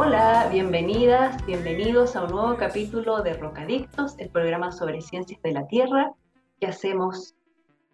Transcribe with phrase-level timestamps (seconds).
[0.00, 5.66] Hola, bienvenidas, bienvenidos a un nuevo capítulo de Rocadictos, el programa sobre ciencias de la
[5.66, 6.12] Tierra
[6.60, 7.34] que hacemos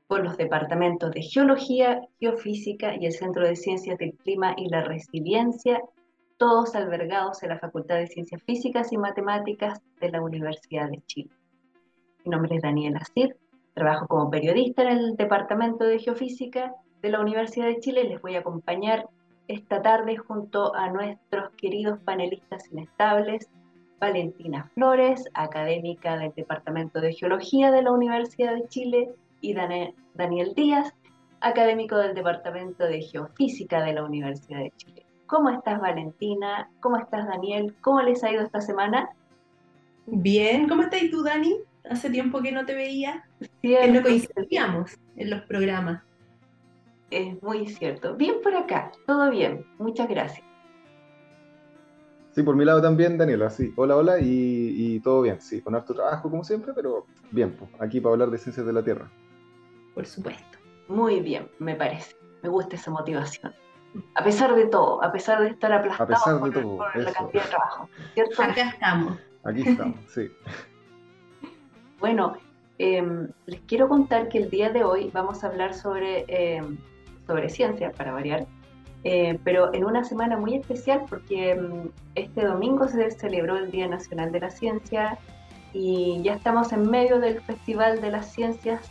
[0.07, 4.85] por los departamentos de Geología, Geofísica y el Centro de Ciencias del Clima y la
[4.85, 5.81] Resiliencia,
[6.37, 11.31] todos albergados en la Facultad de Ciencias Físicas y Matemáticas de la Universidad de Chile.
[12.23, 13.31] Mi nombre es Daniela Cid,
[13.73, 18.05] trabajo como periodista en el Departamento de Geofísica de la Universidad de Chile.
[18.05, 19.09] Les voy a acompañar
[19.49, 23.49] esta tarde junto a nuestros queridos panelistas inestables,
[24.01, 30.95] Valentina Flores, académica del Departamento de Geología de la Universidad de Chile, y Daniel Díaz,
[31.41, 35.07] académico del Departamento de Geofísica de la Universidad de Chile.
[35.27, 36.71] ¿Cómo estás, Valentina?
[36.81, 37.75] ¿Cómo estás, Daniel?
[37.83, 39.11] ¿Cómo les ha ido esta semana?
[40.07, 41.57] Bien, ¿cómo estás tú, Dani?
[41.91, 43.27] Hace tiempo que no te veía.
[43.61, 46.03] Sí, no coincidíamos en los programas
[47.11, 48.15] es muy cierto.
[48.15, 50.45] Bien por acá, todo bien, muchas gracias.
[52.35, 53.73] Sí, por mi lado también, Daniela, sí.
[53.77, 58.01] Hola, hola, y, todo bien, sí, con harto trabajo como siempre, pero bien, pues, aquí
[58.01, 59.09] para hablar de ciencias de la Tierra.
[59.95, 60.59] Por supuesto.
[60.89, 62.17] Muy bien, me parece.
[62.43, 63.55] Me gusta esa motivación.
[64.17, 67.13] A pesar de todo, a pesar de estar aplastado a pesar de por, todo, la
[67.13, 68.43] cantidad de trabajo, ¿cierto?
[68.43, 69.19] Acá estamos.
[69.45, 70.31] Aquí estamos, sí.
[72.01, 72.37] Bueno,
[72.77, 76.77] em, les quiero contar que el día de hoy vamos a hablar sobre em,
[77.27, 78.47] sobre ciencia, para variar,
[79.05, 83.87] eh, pero en una semana muy especial porque mm, este domingo se celebró el Día
[83.87, 85.19] Nacional de la Ciencia
[85.75, 88.91] y ya estamos en medio del Festival de las Ciencias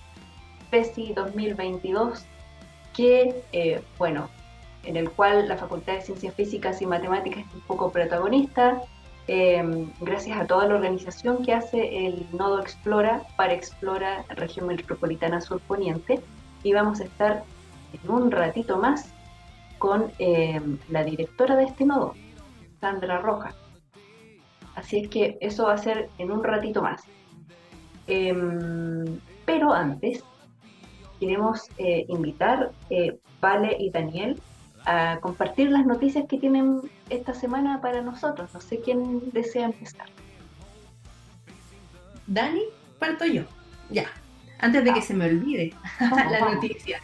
[0.69, 2.25] PESI 2022,
[2.95, 4.29] que, eh, bueno,
[4.83, 8.81] en el cual la Facultad de Ciencias Físicas y Matemáticas es un poco protagonista,
[9.27, 15.41] eh, gracias a toda la organización que hace el Nodo Explora para Explora Región Metropolitana
[15.41, 16.19] Sur Poniente,
[16.63, 17.43] y vamos a estar
[17.93, 19.11] en un ratito más
[19.77, 20.59] con eh,
[20.89, 22.15] la directora de este nodo,
[22.79, 23.53] Sandra Roja.
[24.75, 27.01] Así es que eso va a ser en un ratito más.
[28.07, 30.23] Em, pero antes,
[31.19, 34.41] queremos eh, invitar eh, Vale y Daniel
[34.85, 38.53] a compartir las noticias que tienen esta semana para nosotros.
[38.53, 40.07] No sé quién desea empezar.
[42.25, 42.63] Dani,
[42.99, 43.43] parto yo.
[43.89, 44.07] Ya
[44.59, 47.01] antes de que se me olvide la noticia.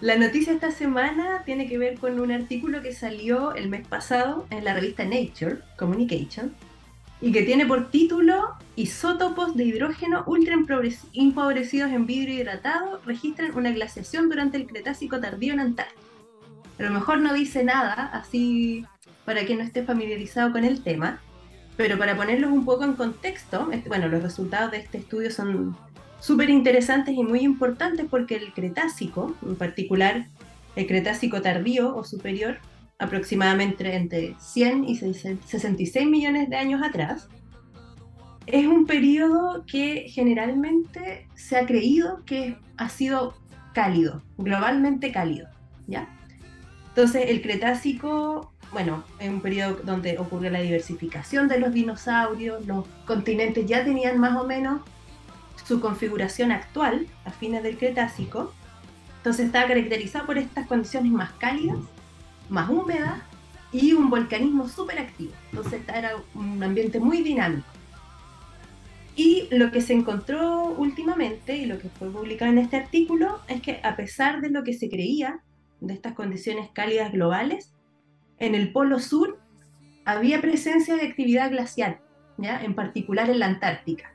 [0.00, 4.46] La noticia esta semana tiene que ver con un artículo que salió el mes pasado
[4.50, 6.54] en la revista Nature Communication
[7.20, 13.70] y que tiene por título Isótopos de hidrógeno ultra empobrecidos en vidrio hidratado registran una
[13.70, 16.00] glaciación durante el Cretácico tardío en Antártida.
[16.78, 18.84] A lo mejor no dice nada, así
[19.24, 21.20] para quien no esté familiarizado con el tema,
[21.76, 25.76] pero para ponerlos un poco en contexto, bueno, los resultados de este estudio son
[26.20, 30.26] súper interesantes y muy importantes porque el Cretácico, en particular
[30.74, 32.58] el Cretácico tardío o superior,
[32.98, 37.28] aproximadamente entre 100 y 66 millones de años atrás,
[38.46, 43.34] es un periodo que generalmente se ha creído que ha sido
[43.74, 45.48] cálido, globalmente cálido,
[45.86, 46.08] ¿ya?
[46.88, 52.86] Entonces el Cretácico bueno, en un periodo donde ocurrió la diversificación de los dinosaurios, los
[53.06, 54.80] continentes ya tenían más o menos
[55.64, 58.52] su configuración actual a fines del Cretácico,
[59.18, 61.78] entonces estaba caracterizado por estas condiciones más cálidas,
[62.48, 63.20] más húmedas
[63.72, 65.32] y un volcanismo súper activo.
[65.50, 67.66] Entonces era un ambiente muy dinámico.
[69.16, 73.62] Y lo que se encontró últimamente y lo que fue publicado en este artículo es
[73.62, 75.40] que a pesar de lo que se creía
[75.80, 77.72] de estas condiciones cálidas globales,
[78.38, 79.38] en el Polo Sur
[80.04, 81.98] había presencia de actividad glacial,
[82.38, 82.62] ¿ya?
[82.62, 84.12] en particular en la Antártica.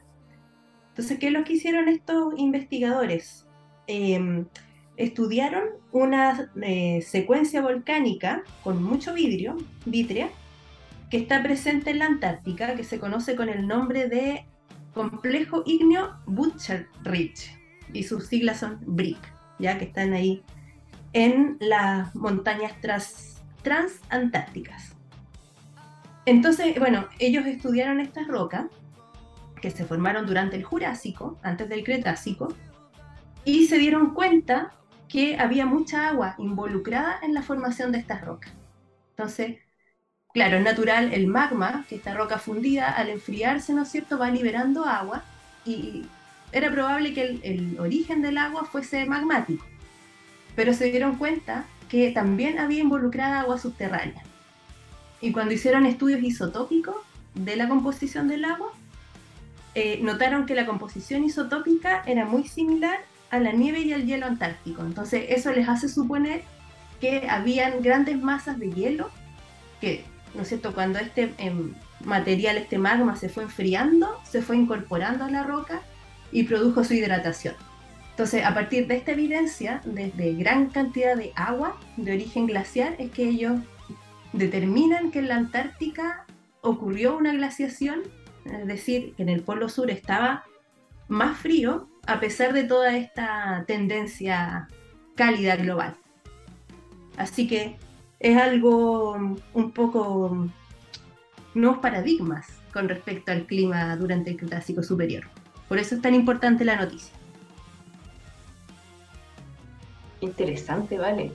[0.90, 3.48] Entonces, ¿qué es lo que hicieron estos investigadores?
[3.88, 4.46] Em,
[4.98, 10.30] estudiaron una eh, secuencia volcánica con mucho vidrio, vitrea,
[11.10, 14.46] que está presente en la Antártica, que se conoce con el nombre de
[14.94, 17.58] Complejo Igneo Butcher Ridge,
[17.94, 19.18] y sus siglas son BRIC,
[19.60, 20.44] ya que están ahí
[21.14, 23.31] en las montañas tras
[23.64, 24.96] transantárticas.
[26.26, 28.66] Entonces, bueno, ellos estudiaron estas rocas
[29.62, 32.54] que se formaron durante el Jurásico, antes del Cretácico,
[33.46, 34.74] y se dieron cuenta
[35.08, 38.52] que había mucha agua involucrada en la formación de estas rocas.
[39.12, 39.58] Entonces,
[40.34, 44.30] claro, es natural, el magma, que esta roca fundida, al enfriarse, ¿no es cierto?, va
[44.30, 45.24] liberando agua
[45.66, 46.06] y
[46.52, 49.66] era probable que el, el origen del agua fuese magmático.
[50.56, 54.24] Pero se dieron cuenta que también había involucrada agua subterránea.
[55.20, 56.96] Y cuando hicieron estudios isotópicos
[57.34, 58.72] de la composición del agua,
[59.76, 64.26] eh, notaron que la composición isotópica era muy similar a la nieve y al hielo
[64.26, 64.84] antártico.
[64.84, 66.44] Entonces eso les hace suponer
[67.02, 69.10] que habían grandes masas de hielo
[69.82, 71.74] que, ¿no es cierto?, cuando este em,
[72.06, 75.82] material, este magma se fue enfriando, se fue incorporando a la roca
[76.32, 77.56] y produjo su hidratación.
[78.12, 83.12] Entonces, a partir de esta evidencia, desde gran cantidad de agua de origen glaciar, es
[83.12, 83.60] que ellos
[84.34, 86.26] determinan que en la Antártica
[86.62, 88.02] ocurrió una glaciación,
[88.46, 90.44] es decir, que en el Polo Sur estaba
[91.08, 94.68] más frío a pesar de toda esta tendencia
[95.16, 95.96] cálida global.
[97.18, 97.78] Así que
[98.20, 100.48] es algo un poco
[101.54, 105.26] nuevos paradigmas con respecto al clima durante el Cretácico Superior.
[105.68, 107.21] Por eso es tan importante la noticia.
[110.22, 111.32] Interesante, vale.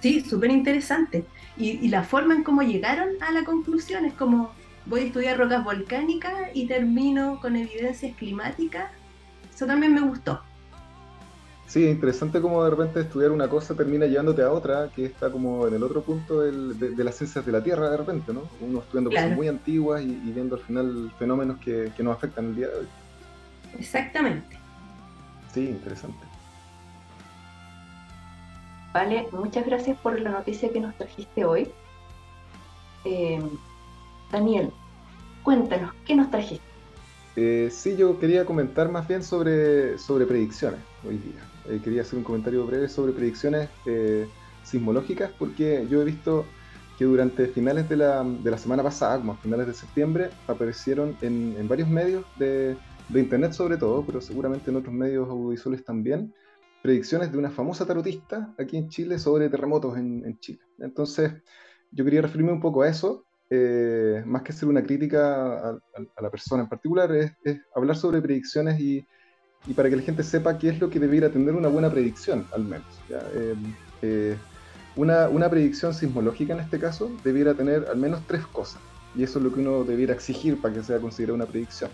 [0.00, 1.24] Sí, súper interesante.
[1.56, 4.50] Y, la forma en cómo llegaron a la conclusión es como
[4.84, 8.90] voy a estudiar rocas volcánicas y termino con evidencias climáticas.
[9.54, 10.40] Eso también me gustó.
[11.66, 15.30] Sí, es interesante cómo de repente estudiar una cosa termina llevándote a otra, que está
[15.32, 18.42] como en el otro punto de, las ciencias de la Tierra de repente, ¿no?
[18.60, 22.56] Uno estudiando cosas muy antiguas y, viendo al final fenómenos que, que nos afectan el
[22.56, 22.86] día de hoy.
[23.78, 24.56] Exactamente.
[25.52, 26.25] Sí, interesante.
[28.96, 31.68] Vale, muchas gracias por la noticia que nos trajiste hoy.
[33.04, 33.38] Eh,
[34.32, 34.72] Daniel,
[35.42, 36.64] cuéntanos, ¿qué nos trajiste?
[37.36, 41.42] Eh, sí, yo quería comentar más bien sobre, sobre predicciones hoy día.
[41.68, 43.68] Eh, quería hacer un comentario breve sobre predicciones
[44.64, 46.46] sismológicas porque yo he visto
[46.98, 51.14] que durante finales de la, de la semana pasada, como a finales de septiembre, aparecieron
[51.20, 52.78] en, varios medios de,
[53.14, 56.32] Internet sobre todo, pero seguramente en otros medios audiovisuales también,
[56.86, 60.60] predicciones de una famosa tarotista aquí en Chile sobre terremotos en, Chile.
[60.78, 61.32] Entonces,
[61.90, 66.30] yo quería referirme un poco a eso, eh, más que hacer una crítica a, la
[66.30, 67.32] persona en particular, es,
[67.74, 69.04] hablar sobre predicciones y,
[69.74, 72.62] para que la gente sepa qué es lo que debiera tener una buena predicción, al
[72.62, 72.86] menos.
[73.10, 73.56] Eh,
[74.02, 74.36] eh,
[74.94, 78.80] una, una, predicción sismológica en este caso debiera tener al menos tres cosas,
[79.16, 81.90] y eso es lo que uno debiera exigir para que sea considerada una predicción.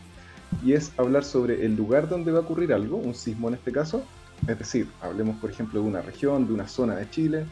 [0.63, 3.73] Y es hablar sobre el lugar donde va a ocurrir algo, un sismo en este
[3.73, 4.05] caso,
[4.47, 7.45] es decir, hablemos por ejemplo de una región, de una zona de Chile.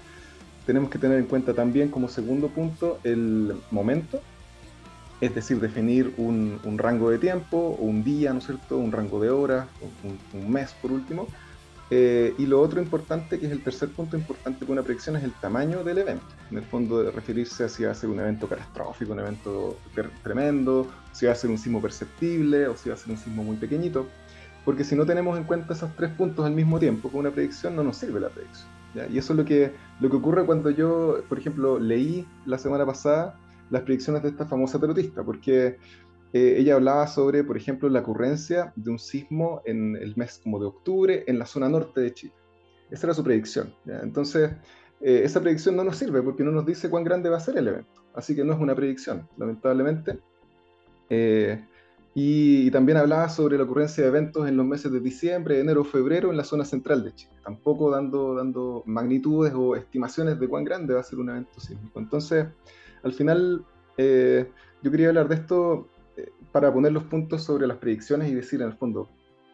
[0.67, 4.21] Tenemos que tener en cuenta también como segundo punto el momento,
[5.21, 9.31] es decir, definir un, rango de tiempo, un día, ¿no es cierto?, un rango de
[9.31, 9.67] horas,
[10.03, 11.27] un, un mes por último.
[11.93, 15.25] Eh, y lo otro importante, que es el tercer punto importante para una predicción, es
[15.25, 16.25] el tamaño del evento.
[16.51, 19.77] En el fondo, de referirse a si va a ser un evento catastrófico, un evento
[20.23, 23.43] tremendo, si va a ser un sismo perceptible o si va a ser un sismo
[23.43, 24.07] muy pequeñito
[24.65, 27.77] porque si no tenemos en cuenta esos tres puntos al mismo tiempo con una predicción,
[27.77, 28.69] no nos sirve la predicción.
[29.11, 32.85] Y eso es lo que, lo que ocurre cuando yo, por ejemplo, leí la semana
[32.85, 33.39] pasada
[33.71, 35.79] las predicciones de esta famosa tarotista, porque
[36.33, 40.59] eh, ella hablaba sobre, por ejemplo, la ocurrencia de un sismo en el mes como
[40.59, 42.35] de octubre en la zona norte de Chile.
[42.91, 43.73] Esa era su predicción.
[43.87, 44.51] Entonces,
[45.01, 47.57] eh, esa predicción no nos sirve porque no nos dice cuán grande va a ser
[47.57, 48.02] el evento.
[48.14, 50.19] Así que no es una predicción, lamentablemente.
[51.09, 51.64] Eh,
[52.14, 56.31] y, también hablaba sobre la ocurrencia de eventos en los meses de diciembre, enero, febrero
[56.31, 60.95] en la zona central de Chile, tampoco dando, dando magnitudes o estimaciones de cuán grande
[60.95, 62.00] va a ser un evento sísmico.
[62.00, 62.47] Entonces,
[63.05, 63.64] al final,
[63.97, 64.50] eh,
[64.83, 68.61] yo quería hablar de esto eh, para poner los puntos sobre las predicciones y decir
[68.61, 69.09] en el fondo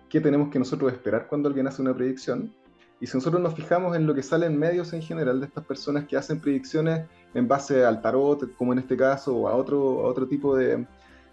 [0.08, 2.54] qué tenemos que nosotros esperar cuando alguien hace una predicción.
[3.00, 5.66] Y si nosotros nos fijamos en lo que sale en medios en general de estas
[5.66, 10.00] personas que hacen predicciones en base al tarot, como en este caso, o a otro,
[10.00, 10.86] a otro tipo de,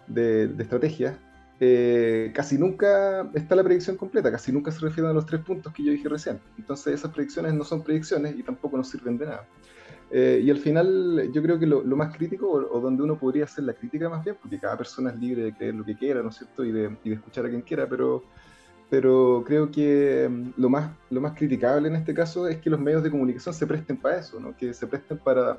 [0.06, 1.14] de, de estrategias,
[1.60, 5.72] eh, casi nunca está la predicción completa, casi nunca se refieren a los tres puntos
[5.72, 6.40] que yo dije recién.
[6.58, 9.46] Entonces esas predicciones no son predicciones y tampoco nos sirven de nada.
[10.10, 13.64] Eh, y al final yo creo que lo, más crítico, o, donde uno podría hacer
[13.64, 16.30] la crítica más bien, porque cada persona es libre de creer lo que quiera, ¿no
[16.30, 16.64] es cierto?
[16.64, 18.24] Y de, y de escuchar a quien quiera, pero,
[18.90, 22.80] pero creo que mm, lo más, lo más criticable en este caso es que los
[22.80, 24.56] medios de comunicación se presten para eso, ¿no?
[24.56, 25.58] Que se presten para,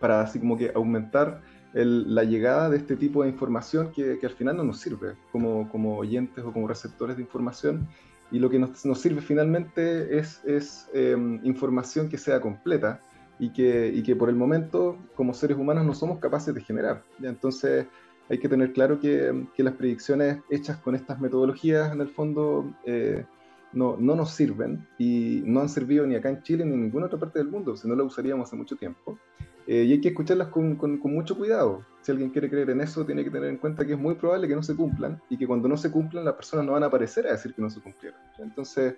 [0.00, 1.40] para así como que aumentar
[1.74, 5.96] la llegada de este tipo de información que, al final no nos sirve como, como,
[5.96, 7.88] oyentes o como receptores de información.
[8.30, 13.00] Y lo que nos, nos sirve finalmente es, es em, información que sea completa
[13.38, 17.02] y que, y que por el momento como seres humanos no somos capaces de generar.
[17.22, 17.86] Entonces
[18.28, 22.72] hay que tener claro que, que, las predicciones hechas con estas metodologías en el fondo
[22.86, 23.24] eh,
[23.72, 27.06] no, no, nos sirven y no han servido ni acá en Chile ni en ninguna
[27.06, 29.18] otra parte del mundo, si no las usaríamos hace mucho tiempo.
[29.66, 31.84] Eh, y hay que escucharlas con, con, mucho cuidado.
[32.00, 34.48] Si alguien quiere creer en eso, tiene que tener en cuenta que es muy probable
[34.48, 36.86] que no se cumplan y que cuando no se cumplan las personas no van a
[36.86, 38.18] aparecer a decir que no se cumplieron.
[38.38, 38.96] Entonces,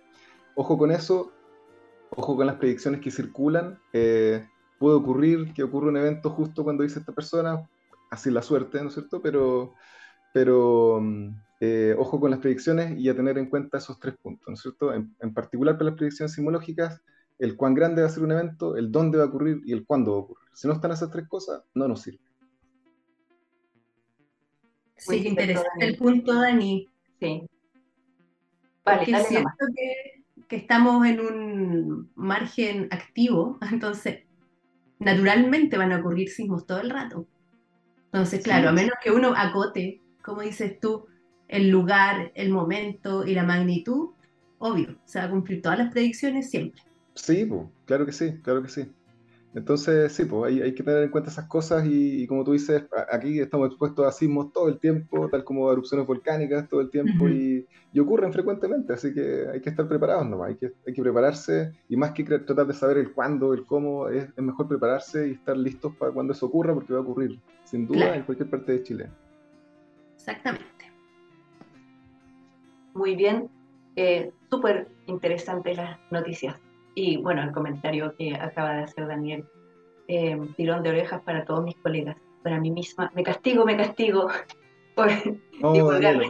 [0.54, 1.32] ojo con eso,
[2.10, 3.78] ojo con las predicciones que circulan.
[3.92, 4.46] Eh,
[4.78, 7.68] puede ocurrir que ocurra un evento justo cuando dice esta persona,
[8.10, 9.20] así la suerte, ¿no es cierto?
[9.20, 9.74] Pero,
[10.32, 11.28] pero mm,
[11.60, 14.60] eh, ojo con las predicciones y a tener en cuenta esos tres puntos, ¿no es
[14.60, 14.94] cierto?
[14.94, 17.02] En, en particular para las predicciones sismológicas,
[17.38, 19.84] el cuán grande va a ser un evento, el dónde va a ocurrir y el
[19.84, 20.48] cuándo va a ocurrir.
[20.52, 22.20] Si no están esas tres cosas, no nos sirve.
[24.96, 26.88] Sí, qué interesante el punto, Dani.
[27.20, 27.48] Sí.
[28.84, 34.24] Vale, Porque es cierto que, que, estamos en un margen activo, entonces
[34.98, 37.26] naturalmente van a ocurrir sismos todo el rato.
[38.06, 41.06] Entonces, claro, a menos que uno acote, como dices tú,
[41.48, 44.10] el lugar, el momento y la magnitud,
[44.58, 46.80] obvio, se va a cumplir todas las predicciones siempre.
[47.14, 48.90] Sí, pues, claro que sí, claro que sí.
[49.54, 52.84] Entonces, sí, pues hay, hay que tener en cuenta esas cosas y, como tú dices,
[53.10, 57.28] aquí estamos expuestos a sismos todo el tiempo, tal como erupciones volcánicas todo el tiempo
[57.28, 57.66] y,
[57.96, 61.96] ocurren frecuentemente, así que hay que estar preparados nomás, hay que, hay que prepararse y
[61.96, 65.94] más que tratar de saber el cuándo, el cómo, es, mejor prepararse y estar listos
[65.94, 69.10] para cuando eso ocurra porque va a ocurrir, sin duda, en cualquier parte de Chile.
[70.16, 70.90] Exactamente.
[72.94, 73.48] Muy bien,
[73.94, 76.63] eh, súper interesantes las noticias.
[76.94, 79.44] Y bueno, el comentario que acaba de hacer Daniel,
[80.08, 84.28] eh, tirón de orejas para todos mis colegas, para mí misma, me castigo, me castigo.
[84.94, 85.10] Por
[85.60, 86.22] no, Daniel,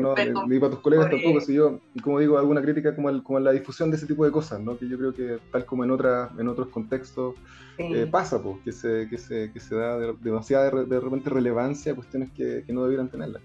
[0.00, 0.14] no,
[0.46, 3.90] ni para tus colegas tampoco, si yo, como digo, alguna crítica como, como la difusión
[3.90, 4.78] de ese tipo de cosas, ¿no?
[4.78, 7.34] que yo creo que tal como en, otra, en otros contextos
[7.78, 11.96] eh, pasa, pues, que, se, que, se, que se da demasiada de, repente relevancia a
[11.96, 13.40] cuestiones que, que no debieran tenerla.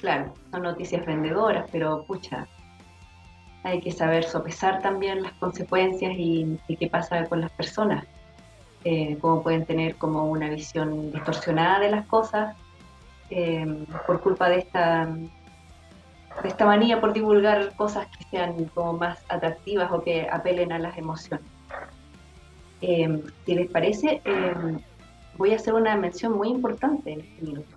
[0.00, 2.48] Claro, son noticias vendedoras, pero pucha,
[3.62, 8.04] hay que saber sopesar también las consecuencias y, qué pasa con las personas,
[8.84, 12.56] eh, cómo pueden tener como una visión distorsionada de las cosas
[13.30, 19.18] eh, por culpa de esta, de esta manía por divulgar cosas que sean como más
[19.28, 21.46] atractivas o que apelen a las emociones.
[22.80, 24.22] Eh, si les parece,
[25.36, 27.76] voy a hacer una mención muy importante en este minuto.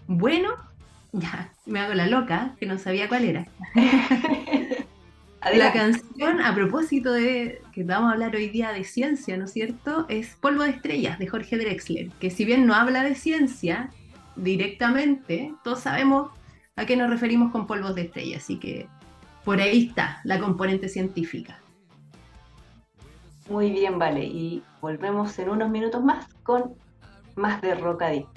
[0.08, 0.50] Bueno,
[1.12, 3.46] ya, me hago la loca, que no sabía cuál era.
[5.54, 9.54] la canción, a propósito de que vamos a hablar hoy día de ciencia, ¿no es
[9.54, 10.06] cierto?
[10.10, 13.90] Es Polvo de Estrellas, de Jorge Drexler, que si bien no habla de ciencia
[14.36, 16.32] directamente, todos sabemos
[16.76, 18.88] a qué nos referimos con polvos de estrellas, así que
[19.44, 21.60] por ahí está la componente científica.
[23.50, 26.76] Muy bien, vale, y volvemos en unos minutos más con
[27.38, 28.28] más de rocadito.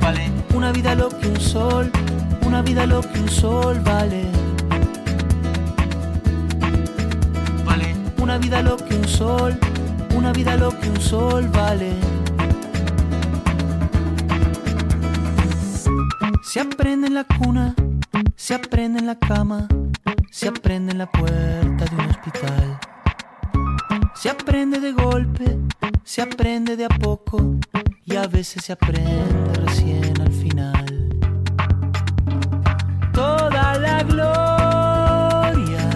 [0.00, 1.90] Vale, una vida lo que un sol,
[2.46, 4.24] una vida lo que un sol vale.
[7.64, 9.58] Vale, una vida lo que un sol,
[10.14, 12.09] una vida lo que un sol vale.
[16.52, 17.76] Se aprende en la cuna,
[18.34, 19.68] se aprende en la cama,
[20.32, 22.80] se aprende en la puerta de un hospital.
[24.16, 25.60] Se aprende de golpe,
[26.02, 27.54] se aprende de a poco
[28.04, 31.08] y a veces se aprende recién al final.
[33.12, 35.88] Toda la gloria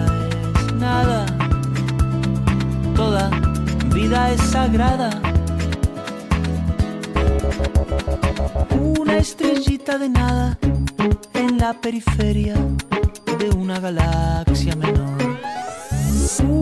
[0.55, 1.25] es nada,
[2.95, 3.29] toda
[3.93, 5.24] vida es sagrada
[8.99, 10.57] una estrellita de nada
[11.33, 12.55] en la periferia
[13.39, 15.15] de una galaxia menor.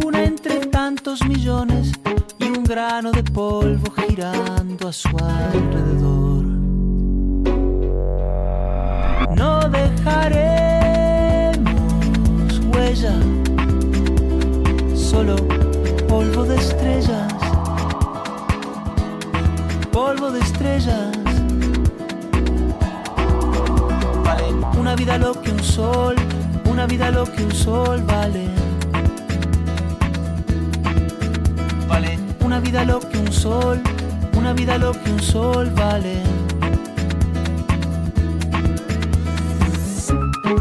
[0.05, 1.91] Una entre tantos millones
[2.39, 6.45] y un grano de polvo girando a su alrededor.
[9.35, 10.53] No dejaremos
[12.73, 13.15] huella,
[14.95, 15.35] solo
[16.07, 17.33] polvo de estrellas.
[19.93, 21.15] Polvo de estrellas
[24.77, 26.15] Una vida lo que un sol,
[26.65, 28.47] una vida lo que un sol vale.
[31.88, 32.19] Vale
[32.53, 33.81] una vida lo que un sol,
[34.38, 36.21] una vida lo que un sol vale.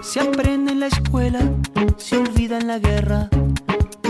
[0.02, 1.40] Se aprende en la escuela,
[1.98, 3.28] se olvida en la guerra,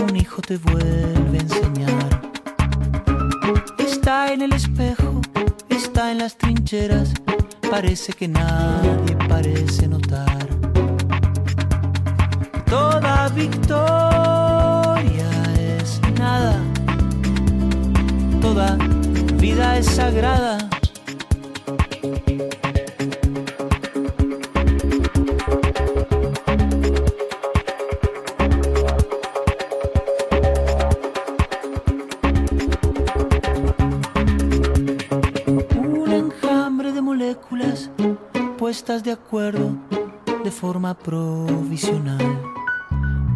[0.01, 2.21] un hijo te vuelve a enseñar.
[3.79, 5.12] Está en el espejo,
[5.93, 7.13] está en las trincheras,
[7.69, 10.47] parece que nadie parece notar.
[12.65, 15.29] Toda victoria
[15.77, 16.57] es nada,
[18.41, 18.75] toda
[19.37, 20.72] vida es sagrada.
[39.33, 42.21] De forma provisional.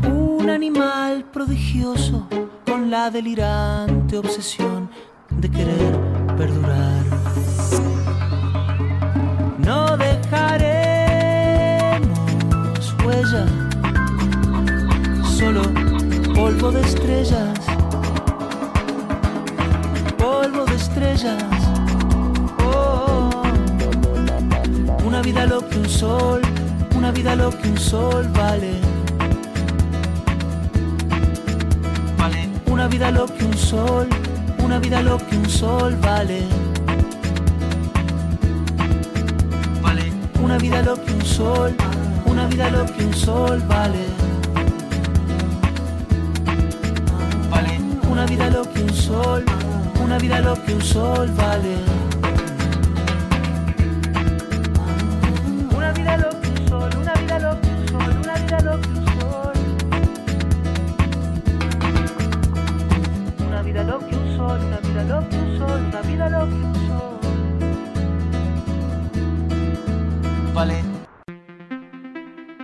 [0.07, 2.27] Un animal prodigioso
[2.67, 4.91] con la delirante obsesión
[5.31, 5.99] de querer
[6.37, 7.03] perdurar.
[9.57, 10.77] No dejaremos
[13.03, 13.47] huella,
[15.23, 15.63] solo
[16.35, 17.57] polvo de estrellas,
[20.19, 21.56] polvo de estrellas.
[25.27, 26.41] Vida lo que un sol,
[26.95, 28.79] una vida lo que un sol vale.
[32.17, 32.49] Vale.
[32.65, 34.07] Una vida lo que un sol,
[34.63, 36.47] una vida lo que un sol vale.
[39.81, 40.13] Vale.
[40.41, 41.75] Una vida lo que un sol,
[42.25, 44.05] una vida lo que un sol vale.
[47.49, 47.81] Vale.
[48.09, 49.43] Una vida lo que un sol,
[50.01, 52.06] una vida lo que un sol vale.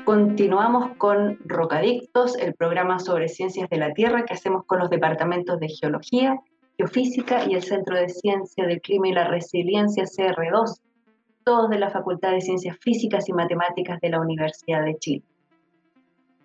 [0.05, 5.59] Continuamos con Rocadictos, el programa sobre ciencias de la Tierra que hacemos con los departamentos
[5.59, 6.39] de Geología,
[6.77, 10.81] Geofísica y el Centro de Ciencia del Clima y la Resiliencia CR2,
[11.43, 15.23] todos de la Facultad de Ciencias Físicas y Matemáticas de la Universidad de Chile.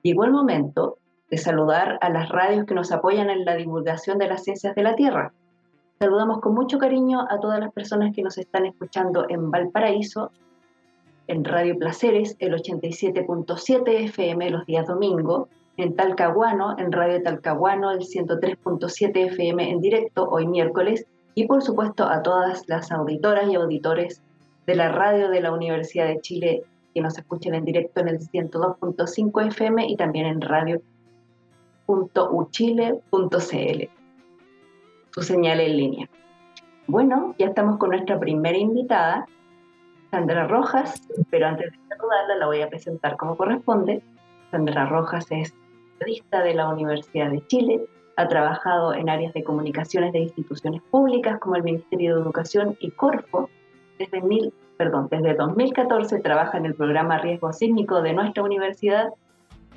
[0.02, 0.98] Llegó el momento
[1.30, 4.82] de saludar a las radios que nos apoyan en la divulgación de las ciencias de
[4.82, 5.32] la Tierra.
[5.98, 10.30] Saludamos con mucho cariño a todas las personas que nos están escuchando en Valparaíso,
[11.26, 18.00] en Radio Placeres, el 87.7 FM los días domingo, en Talcahuano, en Radio Talcahuano, el
[18.00, 24.22] 103.7 FM en directo hoy miércoles, y por supuesto a todas las auditoras y auditores
[24.66, 26.62] de la radio de la Universidad de Chile
[26.94, 30.40] que nos escuchen en directo en el 102.5 FM y también en
[31.88, 33.88] radio.uchile.cl
[35.10, 36.08] su señal en línea.
[36.86, 39.26] Bueno, ya estamos con nuestra primera invitada,
[40.10, 44.02] Sandra Rojas, pero antes de saludarla la voy a presentar como corresponde.
[44.50, 45.54] Sandra Rojas es
[45.98, 47.84] periodista de la Universidad de Chile,
[48.16, 52.90] ha trabajado en áreas de comunicaciones de instituciones públicas como el Ministerio de Educación y
[52.90, 53.48] Corfo.
[53.98, 59.08] Desde, mil, perdón, desde 2014 trabaja en el programa Riesgo Sísmico de nuestra universidad,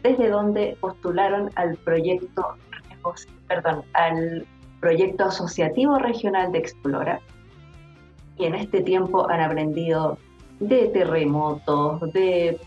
[0.03, 2.55] desde donde postularon al proyecto,
[3.47, 4.45] perdón, al
[4.79, 7.21] proyecto asociativo regional de Explora.
[8.37, 10.17] Y en este tiempo han aprendido
[10.59, 12.59] de terremotos, de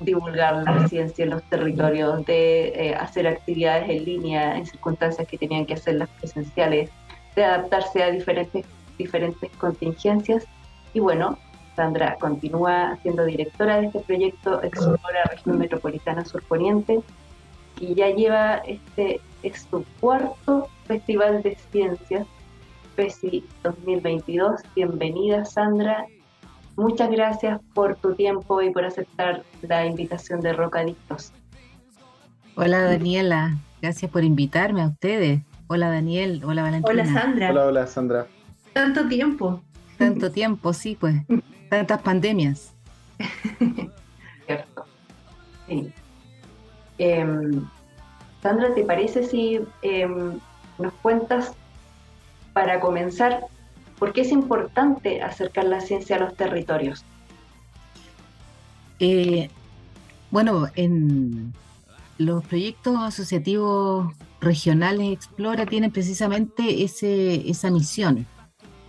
[0.00, 5.36] divulgar la ciencia en los territorios, de eh, hacer actividades en línea en circunstancias que
[5.36, 6.90] tenían que hacer las presenciales,
[7.36, 8.64] de adaptarse a diferentes,
[8.96, 10.46] diferentes contingencias.
[10.94, 11.38] Y bueno,
[11.80, 17.00] Sandra continúa siendo directora de este proyecto Explora Región Metropolitana Surponiente
[17.80, 22.26] y ya lleva este es su cuarto Festival de Ciencias,
[22.96, 24.60] FESI 2022.
[24.76, 26.04] Bienvenida, Sandra.
[26.76, 31.32] Muchas gracias por tu tiempo y por aceptar la invitación de Rocadictos.
[32.56, 33.56] Hola, Daniela.
[33.80, 35.40] Gracias por invitarme a ustedes.
[35.68, 36.42] Hola, Daniel.
[36.44, 36.90] Hola, Valentina.
[36.92, 37.50] Hola, Sandra.
[37.52, 38.26] Hola, hola, Sandra.
[38.74, 39.62] Tanto tiempo.
[40.00, 41.14] Tanto tiempo, sí, pues.
[41.68, 42.72] Tantas pandemias.
[44.46, 44.84] Cierto.
[45.68, 45.92] Sí.
[46.96, 47.66] Em,
[48.42, 50.40] Sandra, ¿te parece si em,
[50.78, 51.52] nos cuentas,
[52.54, 53.44] para comenzar,
[53.98, 57.04] por qué es importante acercar la ciencia a los territorios.
[58.98, 59.50] Eh,
[60.30, 61.52] bueno, en
[62.16, 68.26] los proyectos asociativos regionales Explora tienen precisamente ese, esa misión,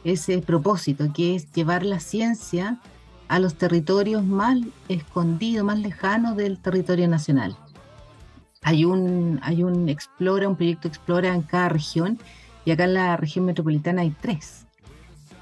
[0.04, 2.80] ese propósito, que es llevar la ciencia
[3.28, 4.58] a los territorios más
[4.90, 7.56] escondidos, más lejanos del territorio nacional.
[8.62, 12.20] Hay un, hay un Explora, un proyecto Explora en cada región
[12.66, 14.66] y acá en la región metropolitana hay tres.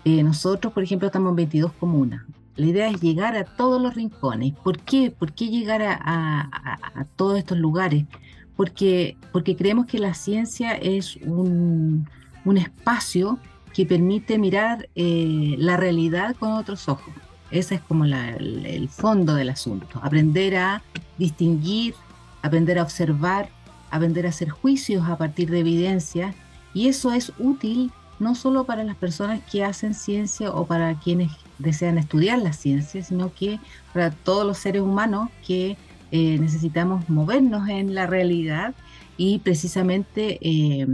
[0.06, 2.22] Eh, nosotros, por ejemplo, estamos en 22 comunas.
[2.56, 4.54] La idea es llegar a todos los rincones.
[4.54, 5.12] ¿Por qué?
[5.12, 8.06] ¿Por qué llegar a, todos estos lugares?
[8.56, 12.08] Porque, porque creemos que la ciencia es un,
[12.46, 13.40] un espacio
[13.74, 17.14] que permite mirar eh, la realidad con otros ojos.
[17.52, 20.00] Ese es como el, fondo del asunto.
[20.04, 20.84] Aprender a
[21.18, 21.96] distinguir,
[22.42, 23.50] aprender a observar,
[23.90, 26.36] aprender a hacer juicios a partir de evidencia.
[26.74, 31.32] Y eso es útil no solo para las personas que hacen ciencia o para quienes
[31.58, 33.60] desean estudiar la ciencia, sino que
[33.94, 35.78] para todos los seres humanos que
[36.12, 38.74] eh, necesitamos movernos en la realidad
[39.18, 40.88] y precisamente eh,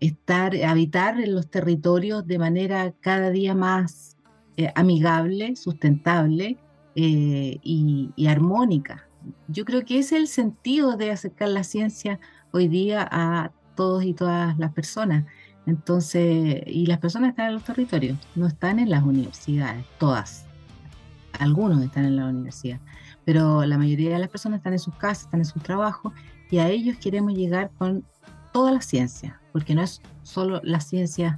[0.00, 4.16] estar, habitar en los territorios de manera cada día más
[4.56, 6.58] eh, amigable, sustentable
[6.96, 9.06] eh, y, armónica.
[9.46, 12.18] Yo creo que ese es el sentido de acercar la ciencia
[12.50, 15.24] hoy día a todos y todas las personas.
[15.66, 20.44] Entonces, y las personas están en los territorios, no están en las universidades, todas.
[21.38, 22.80] Algunos están en la universidad,
[23.24, 26.12] pero la mayoría de las personas están en sus casas, están en sus trabajos,
[26.50, 28.04] y a ellos queremos llegar con
[28.52, 31.34] toda la ciencia, porque no es solo las ciencias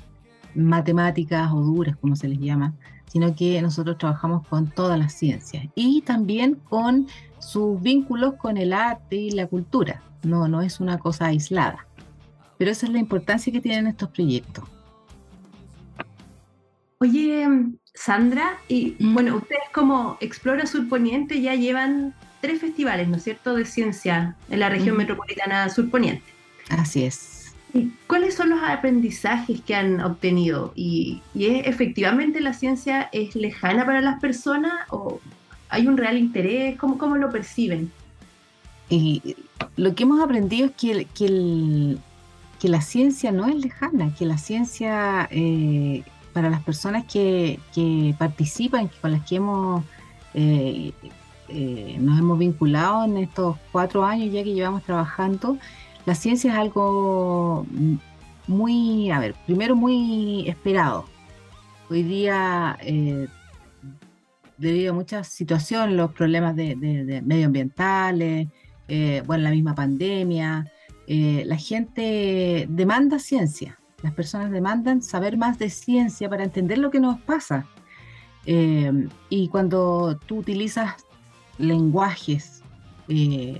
[0.55, 2.75] matemáticas o duras, como se les llama,
[3.07, 7.07] sino que nosotros trabajamos con todas las ciencias y también con
[7.39, 10.03] sus vínculos con el arte y la cultura.
[10.23, 11.87] No, no es una cosa aislada.
[12.59, 14.65] Pero esa es la importancia que tienen estos proyectos.
[16.99, 17.49] Oye,
[17.95, 19.15] Sandra, y mm.
[19.15, 24.61] bueno, ustedes como Explora Surponiente ya llevan tres festivales, ¿no es cierto?, de ciencia en
[24.61, 26.25] la región metropolitana surponiente.
[26.69, 27.40] Así es.
[28.07, 30.73] ¿Cuáles son los aprendizajes que han obtenido?
[30.75, 35.21] ¿Y, efectivamente la ciencia es lejana para las personas o
[35.69, 36.77] hay un real interés?
[36.79, 37.93] ¿Cómo, cómo lo perciben?
[39.77, 41.97] Lo que hemos aprendido es que, que,
[42.59, 46.03] que la ciencia no es lejana, que la ciencia eh,
[46.33, 49.85] para las personas que, que, participan, con las que hemos,
[50.35, 50.93] eh,
[51.49, 55.59] eh, nos hemos vinculado en estos cuatro años ya que llevamos trabajando,
[56.07, 57.67] la ciencia es algo
[58.47, 61.07] muy, a ver, primero muy esperado.
[61.89, 63.29] Hoy día, eh,
[64.59, 68.49] debido a muchas situaciones, los problemas de, medioambientales,
[68.89, 70.71] eh, bueno, la misma pandemia,
[71.07, 73.79] eh, la gente demanda ciencia.
[74.03, 77.67] Las personas demandan saber más de ciencia para entender lo que nos pasa.
[78.47, 80.95] y cuando tú utilizas
[81.59, 82.63] lenguajes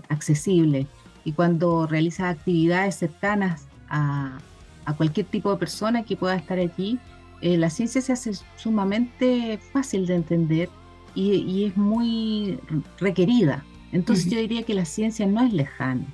[0.09, 0.87] accesibles,
[1.25, 4.39] y cuando realiza actividades cercanas a,
[4.97, 6.99] cualquier tipo de persona que pueda estar allí,
[7.43, 10.69] eh, la ciencia se hace sumamente fácil de entender
[11.15, 12.59] y, es muy
[12.99, 13.65] requerida.
[13.93, 16.05] Entonces yo diría que la ciencia no es lejana,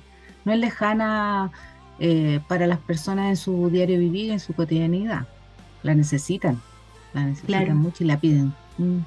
[0.45, 1.51] no es lejana
[1.99, 5.27] eh, para las personas en su diario vivir, en su cotidianidad.
[5.81, 6.61] La necesitan,
[7.13, 8.53] la necesitan mucho y la piden.
[8.77, 8.99] Mm.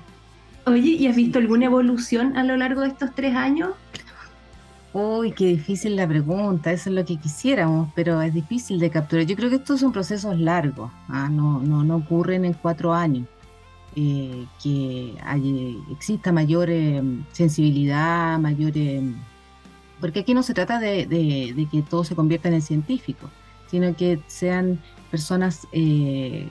[0.66, 3.70] Oye, ¿y has visto alguna evolución a lo largo de estos tres años?
[4.92, 9.24] Uy, qué difícil la pregunta, eso es lo que quisiéramos, pero es difícil de capturar.
[9.24, 11.28] Yo creo que estos son procesos largos, ¿ah?
[11.28, 13.28] no, no, no, ocurren en cuatro años.
[13.96, 15.14] Eh, que
[15.90, 18.72] exista mayor eh, sensibilidad, mayor...
[18.74, 19.02] Eh,
[20.00, 23.30] porque aquí no se trata de, que todos se conviertan en científicos,
[23.68, 26.48] sino que sean personas que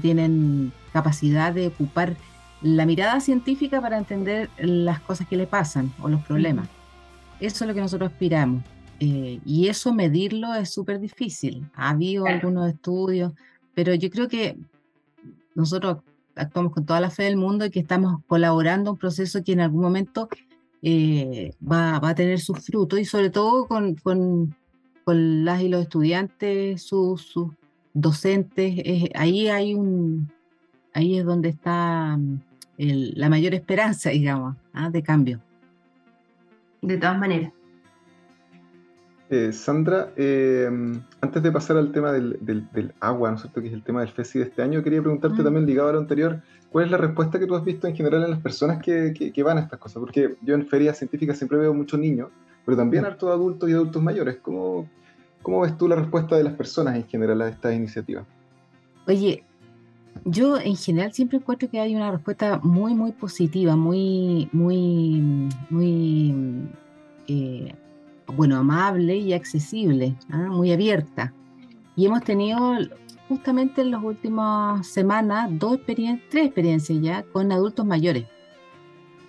[0.00, 2.16] tienen capacidad de ocupar
[2.62, 6.68] la mirada científica para entender las cosas que le pasan o los problemas.
[7.40, 8.62] Eso es lo que nosotros aspiramos.
[9.00, 11.68] Eh, y eso medirlo es súper difícil.
[11.74, 13.32] Ha habido algunos estudios,
[13.74, 14.56] pero yo creo que
[15.54, 15.98] nosotros
[16.34, 19.52] actuamos con toda la fe del mundo y que estamos colaborando en un proceso que
[19.52, 20.28] en algún momento
[20.82, 24.54] eh, va, a tener sus frutos y sobre todo con, con,
[25.04, 27.34] con las y los estudiantes, sus,
[27.94, 29.10] docentes.
[29.14, 30.30] ahí hay un,
[30.92, 32.40] ahí es donde está mm,
[32.78, 34.90] la mayor esperanza, digamos, ¿ah?
[34.90, 35.40] de cambio
[36.82, 37.52] de todas maneras.
[39.30, 40.70] Eh, Sandra, eh,
[41.20, 43.60] antes de pasar al tema del, agua, ¿no es cierto?
[43.60, 45.44] Que es el tema del FESI de este año, quería preguntarte mm.
[45.44, 48.24] también, ligado a lo anterior, ¿cuál es la respuesta que tú has visto en general
[48.24, 50.00] en las personas que, van a estas cosas?
[50.00, 52.30] Porque yo en ferias científicas siempre veo muchos niños,
[52.64, 54.38] pero también harto adultos y adultos mayores.
[54.40, 54.88] ¿Cómo,
[55.42, 58.24] ¿Cómo ves tú la respuesta de las personas en general a estas iniciativas?
[59.06, 59.44] Oye,
[60.24, 66.68] yo en general siempre encuentro que hay una respuesta muy, muy positiva, muy, muy, muy,
[67.26, 67.74] eh,
[68.26, 70.48] bueno, amable y accesible, ¿ah?
[70.50, 71.32] muy abierta.
[71.96, 72.76] Y hemos tenido
[73.28, 78.24] justamente en las últimas semanas dos experiencias, tres experiencias ya con adultos mayores.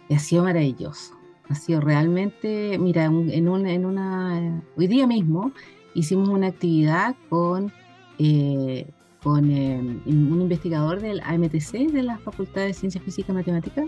[0.07, 1.15] Y ha sido maravilloso.
[1.49, 5.51] Ha sido realmente, mira, en, una, en una, hoy día mismo
[5.95, 7.71] hicimos una actividad con
[8.19, 8.87] eh,
[9.23, 13.85] con eh, un investigador del AMTC, de la Facultad de Ciencias Físicas y Matemáticas,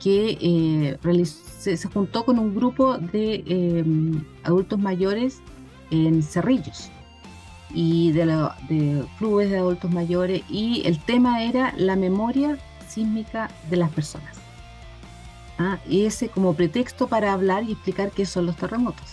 [0.00, 5.40] que eh, se, juntó con un grupo de em, adultos mayores
[5.90, 6.90] en Cerrillos
[7.74, 8.26] y de,
[8.68, 14.38] de, clubes de adultos mayores y el tema era la memoria sísmica de las personas.
[15.58, 15.78] ¿ah?
[15.88, 19.06] y ese como pretexto para hablar y explicar qué son los terremotos.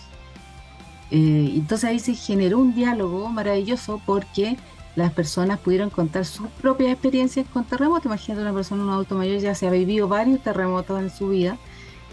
[1.10, 4.56] Eh, entonces ahí se generó un diálogo maravilloso porque
[4.96, 8.06] las personas pudieron contar sus propias experiencias con terremotos.
[8.06, 11.58] Imagínate una persona, un adulto mayor, ya se ha vivido varios terremotos en su vida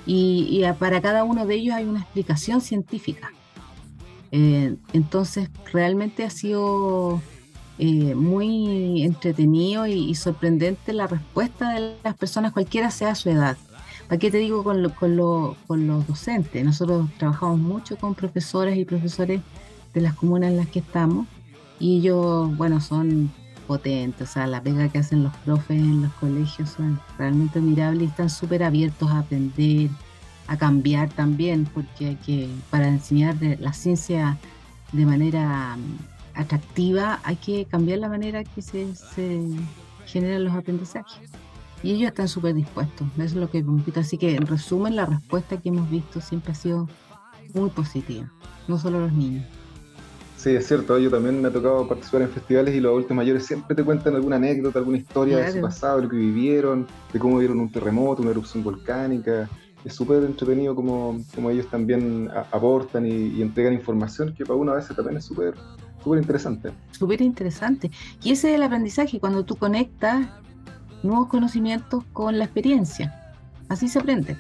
[0.05, 3.31] y, para cada uno de ellos hay una explicación científica.
[4.31, 7.21] Eh, entonces, realmente ha sido
[7.79, 13.57] eh, muy entretenido y, sorprendente la respuesta de las personas, cualquiera sea su edad.
[14.09, 16.65] ¿Para qué te digo con, con, con los docentes?
[16.65, 19.41] Nosotros trabajamos mucho con profesoras y profesores
[19.93, 21.27] de las comunas en las que estamos
[21.91, 23.31] ellos, bueno, son
[23.67, 28.03] potentes, o sea, la pega que hacen los profes en los colegios son realmente admirables
[28.03, 29.89] y están súper abiertos a aprender,
[30.47, 34.37] a cambiar también, porque hay que, para enseñar la ciencia
[34.91, 39.41] de manera mm, atractiva, hay que cambiar la manera que se, se
[40.05, 41.31] generan los aprendizajes.
[41.81, 43.99] Y ellos están súper dispuestos, eso es lo que invito.
[43.99, 46.87] Así que, en resumen, la respuesta que hemos visto siempre ha sido
[47.53, 48.31] muy positiva,
[48.67, 49.45] no solo los niños.
[50.43, 53.45] Sí, es cierto, yo también me ha tocado participar en festivales y los adultos mayores
[53.45, 57.17] siempre te cuentan alguna anécdota, alguna historia de su pasado, de lo que vivieron, de
[57.17, 59.49] cómo vieron un terremoto, una erupción volcánica.
[59.85, 64.75] Es súper entretenido como, como ellos también aportan y, entregan información que para uno a
[64.75, 65.53] veces también es súper
[66.03, 66.71] súper interesante.
[66.91, 67.89] Súper interesante.
[68.21, 70.27] Y ese es el aprendizaje, cuando tú conectas
[71.03, 73.33] nuevos conocimientos con la experiencia.
[73.69, 74.35] Así se aprende.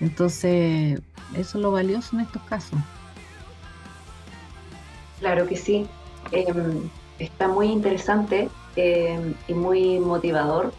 [0.00, 1.00] Entonces,
[1.34, 2.78] eso es lo valioso en estos casos.
[5.20, 5.86] Claro que sí.
[6.32, 10.72] Em, está muy interesante em, y muy motivador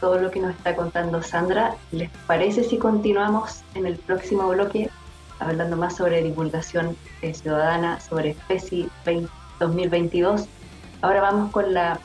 [0.00, 1.76] todo lo que nos está contando Sandra.
[1.92, 4.90] ¿Les parece si continuamos en el próximo bloque
[5.38, 8.88] hablando más sobre divulgación eh, ciudadana, sobre FESI
[9.60, 10.46] 2022?
[11.02, 12.00] Ahora vamos con la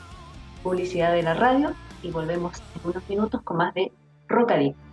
[0.62, 1.72] publicidad de la radio
[2.02, 3.90] y volvemos en unos minutos con más de
[4.28, 4.87] Rocadicto.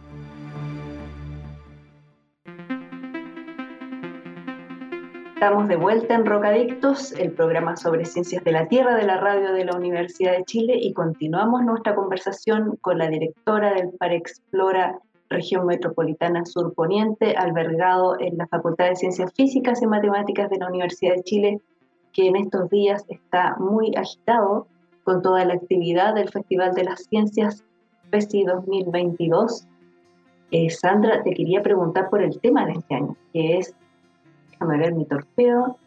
[5.35, 9.51] Estamos de vuelta en Rocadictos, el programa sobre ciencias de la Tierra de la radio
[9.51, 14.97] de la Universidad de Chile y continuamos nuestra conversación con la directora del Explora
[15.29, 20.69] Región Metropolitana Sur Poniente, albergado en la Facultad de Ciencias Físicas y Matemáticas de la
[20.69, 21.61] Universidad de Chile,
[22.13, 24.67] que en estos días está muy agitado
[25.03, 27.65] con toda la actividad del Festival de las Ciencias
[28.09, 29.67] FESI 2022.
[30.51, 33.75] Eh, Sandra, te quería preguntar por el tema de este año, que es
[34.65, 35.77] déjame ver mi torpedo,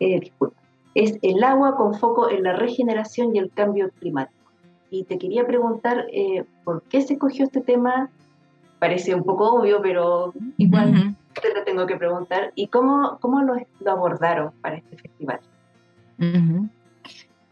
[0.00, 0.56] eh, disculpa,
[0.94, 4.50] es el agua con foco en la regeneración y el cambio climático.
[4.90, 8.10] Y te quería preguntar eh, por qué se escogió este tema,
[8.78, 13.54] parece un poco obvio, pero igual te lo tengo que preguntar, y cómo, cómo lo,
[13.90, 15.40] abordaron para este festival.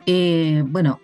[0.07, 1.01] Eh, bueno,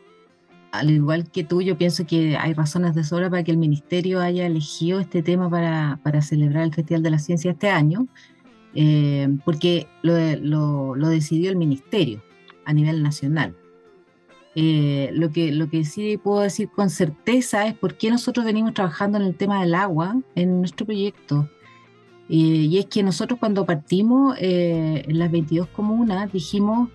[0.73, 4.21] al igual que tú, yo pienso que hay razones de sobra para que el ministerio
[4.21, 8.07] haya elegido este tema para, para celebrar el Festival de la Ciencia este año.
[8.75, 12.23] Eh, porque lo, decidió el ministerio
[12.65, 13.57] a nivel nacional.
[14.55, 18.75] Eh, lo, que, lo que sí puedo decir con certeza es por qué nosotros venimos
[18.75, 21.49] trabajando en el tema del agua en nuestro proyecto.
[22.29, 26.91] Eh, y es que nosotros cuando partimos en las 22 comunas dijimos,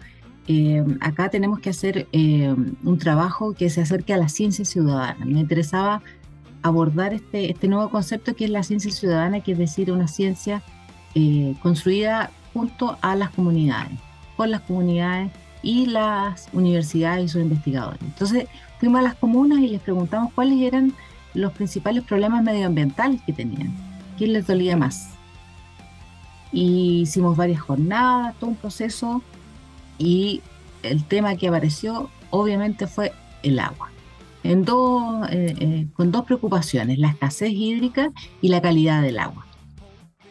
[1.01, 5.25] acá tenemos que hacer un trabajo que se acerque a la ciencia ciudadana.
[5.25, 6.01] Me interesaba
[6.61, 10.63] abordar este, este nuevo concepto que es la ciencia ciudadana, que es decir, una ciencia
[11.15, 13.97] eh, construida junto a las comunidades,
[14.37, 15.31] con las comunidades
[15.63, 18.01] y las universidades y sus investigadores.
[18.01, 18.47] Entonces
[18.79, 20.93] fuimos a las comunas y les preguntamos cuáles eran
[21.33, 23.73] los principales problemas medioambientales que tenían,
[24.17, 25.09] quién les dolía más.
[26.51, 29.21] Y hicimos varias jornadas, todo un proceso
[29.97, 30.41] y
[30.83, 33.11] el tema que apareció obviamente fue
[33.43, 33.89] el agua.
[34.43, 39.44] En eh, eh, con dos preocupaciones, la escasez hídrica y la calidad del agua.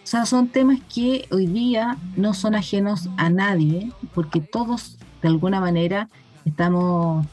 [0.04, 5.28] O sea, son temas que hoy día no son ajenos a nadie, porque todos de
[5.28, 6.10] alguna manera
[6.44, 7.26] estamos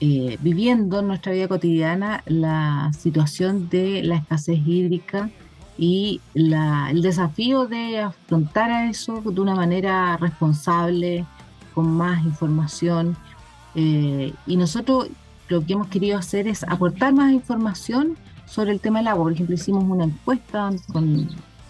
[0.00, 5.30] eh, viviendo en nuestra vida cotidiana la situación de la escasez hídrica
[5.78, 11.24] y el desafío de afrontar a eso de una manera responsable,
[11.72, 13.16] con más información.
[13.76, 15.08] Eh, y nosotros
[15.48, 19.26] lo que hemos querido hacer es aportar más información sobre el tema del agua.
[19.26, 21.28] Por ejemplo, hicimos una encuesta con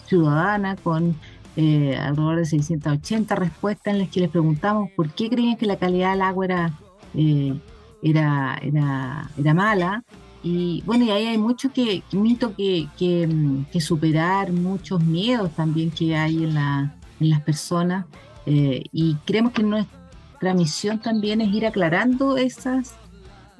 [0.09, 1.17] ciudadana con
[1.57, 5.77] eh, alrededor de 680 respuestas en las que les preguntamos por qué creían que la
[5.77, 6.79] calidad del agua era
[7.15, 7.59] eh,
[8.03, 10.05] era, era, era mala.
[10.43, 16.17] Y bueno, y ahí hay mucho que, mito que, que, superar, muchos miedos también que
[16.17, 18.07] hay en, la, en las personas.
[18.47, 22.95] Eh, y creemos que nuestra misión también es ir aclarando esas,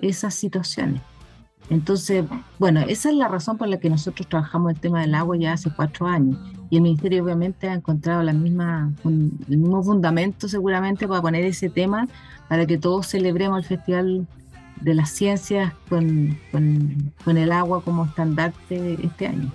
[0.01, 1.03] esas situaciones.
[1.71, 2.25] Entonces,
[2.59, 5.53] bueno, esa es la razón por la que nosotros trabajamos el tema del agua ya
[5.53, 6.39] hace cuatro años.
[6.71, 11.69] Y el Ministerio obviamente ha encontrado la misma, el mismo fundamento seguramente para poner ese
[11.69, 12.09] tema
[12.49, 14.27] para que todos celebremos el Festival
[14.81, 16.39] de las Ciencias con,
[17.27, 19.53] el agua como estandarte este año.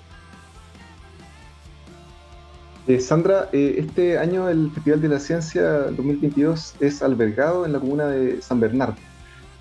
[2.88, 7.80] Eh, Sandra, eh, este año el Festival de la Ciencia 2022 es albergado en la
[7.80, 8.98] comuna de San Bernardo.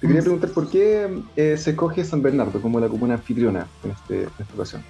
[0.03, 3.93] Te quería preguntar por qué eh, se escoge San Bernardo como la comuna anfitriona en,
[3.93, 4.83] este, esta ocasión.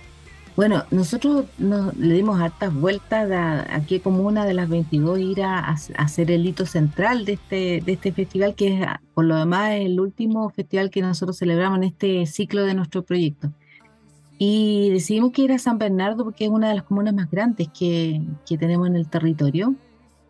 [0.57, 5.77] Bueno, nosotros le dimos hartas vueltas a, a, qué comuna de las 22 ir a,
[5.99, 10.01] hacer el hito central de este, de este festival, que es por lo demás el
[10.01, 13.53] último festival que nosotros celebramos en este ciclo de nuestro proyecto.
[14.39, 17.69] Y decidimos que ir a San Bernardo porque es una de las comunas más grandes
[17.79, 19.75] que, que tenemos en el territorio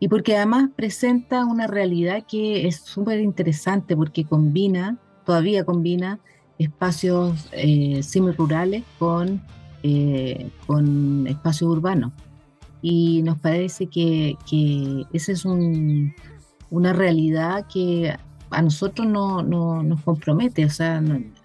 [0.03, 6.19] y porque además presenta una realidad que es súper interesante porque combina, todavía combina
[6.59, 9.41] espacios eh, semi-rurales con,
[9.85, 12.11] eh, con espacios urbanos.
[12.81, 16.13] Y nos parece que, que esa es un,
[16.69, 18.13] una realidad que
[18.51, 20.65] a nosotros no, no, nos compromete.
[20.65, 21.01] O sea,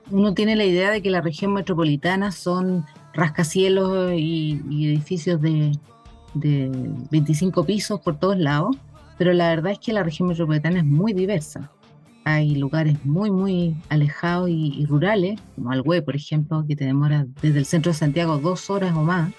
[0.10, 5.74] uno tiene la idea de que la región metropolitana son rascacielos y edificios de,
[6.40, 6.70] de
[7.12, 8.76] 25 pisos por todos lados,
[9.18, 11.72] pero la verdad es que la región metropolitana es muy diversa.
[12.24, 17.60] Hay lugares muy, muy alejados y, rurales, como Algüe, por ejemplo, que te demora desde
[17.60, 19.32] el centro de Santiago dos horas o más.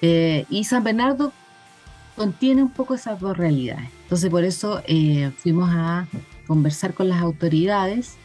[0.00, 1.32] Eh, y San Bernardo
[2.16, 3.90] contiene un poco esas dos realidades.
[4.04, 6.06] Entonces, por eso eh, fuimos a
[6.46, 8.16] conversar con las autoridades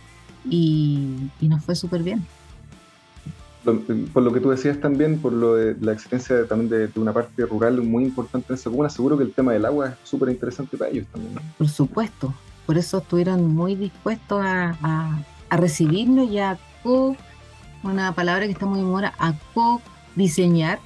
[0.49, 2.25] y, y nos fue súper bien
[3.63, 7.45] por lo que tú decías también, por lo de la existencia también de, una parte
[7.45, 10.91] rural muy importante en esa seguro que el tema del agua es súper interesante para
[10.91, 11.35] ellos también.
[11.57, 12.33] Por supuesto,
[12.65, 17.15] por eso estuvieron muy dispuestos a, recibirnos y a co,
[17.83, 20.79] una palabra que está muy de moda, a co-diseñar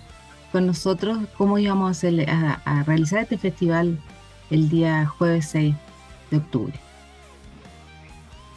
[0.52, 3.98] con nosotros cómo íbamos a, hacer, a realizar este festival
[4.50, 5.76] el día jueves 6
[6.32, 6.87] de octubre.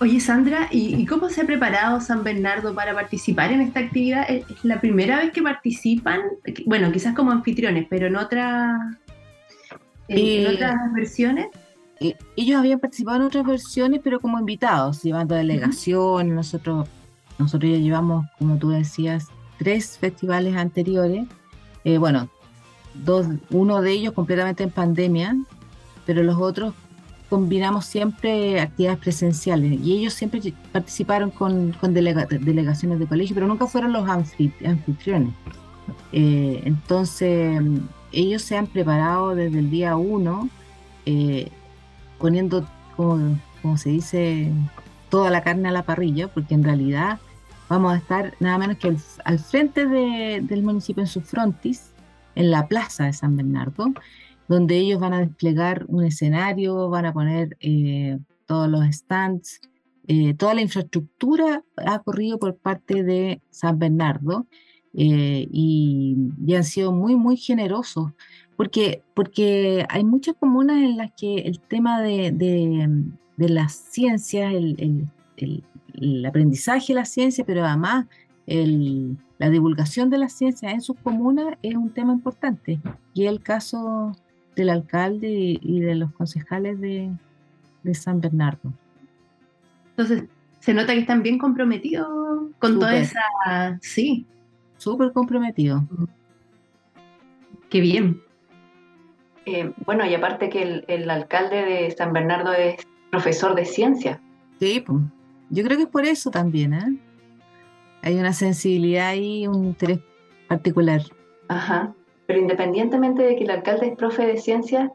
[0.03, 4.25] Oye, Sandra, ¿y, cómo se ha preparado San Bernardo para participar en esta actividad?
[4.31, 6.23] ¿Es la primera vez que participan?
[6.65, 8.99] Bueno, quizás como anfitriones, pero en, otra,
[10.09, 11.49] en, eh, otras versiones.
[12.01, 16.35] Eh, ellos habían participado en otras versiones, pero como invitados, llevando delegación.
[16.35, 16.89] Nosotros,
[17.39, 19.27] nosotros ya llevamos, como tú decías,
[19.59, 21.27] tres festivales anteriores.
[21.85, 22.31] Eh, bueno,
[22.95, 25.37] dos, uno de ellos completamente en pandemia,
[26.07, 26.73] pero los otros
[27.31, 33.93] combinamos siempre actividades presenciales y ellos siempre participaron con, delegaciones de colegio, pero nunca fueron
[33.93, 35.33] los anfitriones.
[36.13, 37.63] Eh, entonces,
[38.13, 40.49] ellos se han preparado desde el día uno,
[41.07, 41.51] eh,
[42.19, 42.67] poniendo,
[42.97, 44.53] como, como, se dice,
[45.09, 47.21] toda la carne a la parrilla, porque en realidad
[47.69, 51.93] vamos a estar nada menos que al, frente del municipio en su frontis,
[52.35, 53.93] en la plaza de San Bernardo,
[54.51, 59.61] donde ellos van a desplegar un escenario, van a poner eh, todos los stands,
[60.09, 64.49] eh, toda la infraestructura ha corrido por parte de San Bernardo
[64.93, 66.17] eh, y,
[66.53, 68.11] han sido muy, muy generosos,
[68.57, 75.07] porque, porque hay muchas comunas en las que el tema de, de, las ciencias, el,
[75.37, 75.63] el,
[75.95, 78.07] el, aprendizaje de la ciencia, pero además
[79.39, 82.81] la divulgación de la ciencia en sus comunas es un tema importante.
[83.15, 84.17] Y el caso
[84.61, 87.11] del alcalde y de los concejales de,
[87.95, 88.73] San Bernardo.
[89.91, 90.25] Entonces,
[90.59, 92.07] se nota que están bien comprometidos
[92.59, 93.21] con toda esa...
[93.81, 94.27] Sí.
[94.77, 95.83] Súper comprometidos.
[97.71, 98.23] Qué bien.
[99.47, 104.21] Eh, bueno, y aparte que el, alcalde de San Bernardo es profesor de ciencia.
[104.59, 105.01] Sí, pues.
[105.49, 106.99] yo creo que es por eso también, ¿eh?
[108.03, 110.01] Hay una sensibilidad y un interés
[110.49, 111.03] particular.
[111.49, 111.95] Ajá.
[112.31, 114.89] Pero independientemente de que el alcalde es profe de ciencias,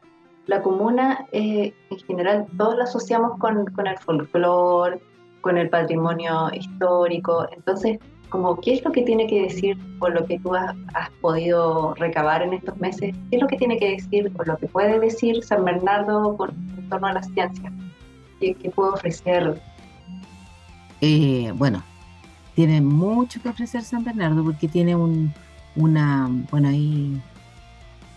[0.46, 4.98] la comuna eh, en general todos la asociamos con, con el folclore,
[5.42, 7.46] con el patrimonio histórico.
[7.54, 7.98] Entonces,
[8.30, 10.74] como, ¿qué es lo que tiene que decir por lo que tú has,
[11.20, 13.14] podido recabar en estos meses?
[13.28, 16.52] ¿Qué es lo que tiene que decir o lo que puede decir San Bernardo con,
[16.78, 17.70] en torno a la ciencia?
[18.40, 19.60] ¿Qué, puede ofrecer?
[21.02, 21.82] Eh, bueno,
[22.54, 25.34] tiene mucho que ofrecer San Bernardo porque tiene un,
[25.76, 27.20] una, bueno, ahí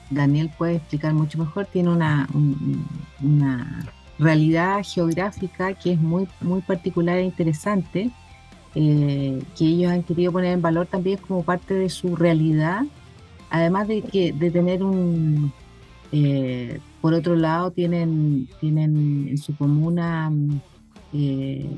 [0.10, 2.28] Daniel puede explicar mucho mejor, tiene una,
[3.22, 3.86] una
[4.18, 8.12] realidad geográfica que es muy, muy particular e interesante,
[8.76, 12.84] eh, que ellos han querido poner en valor también como parte de su realidad,
[13.50, 15.52] además de, que, de tener un,
[16.12, 20.32] eh, por otro lado, tienen, tienen en su comuna,
[21.14, 21.70] eh,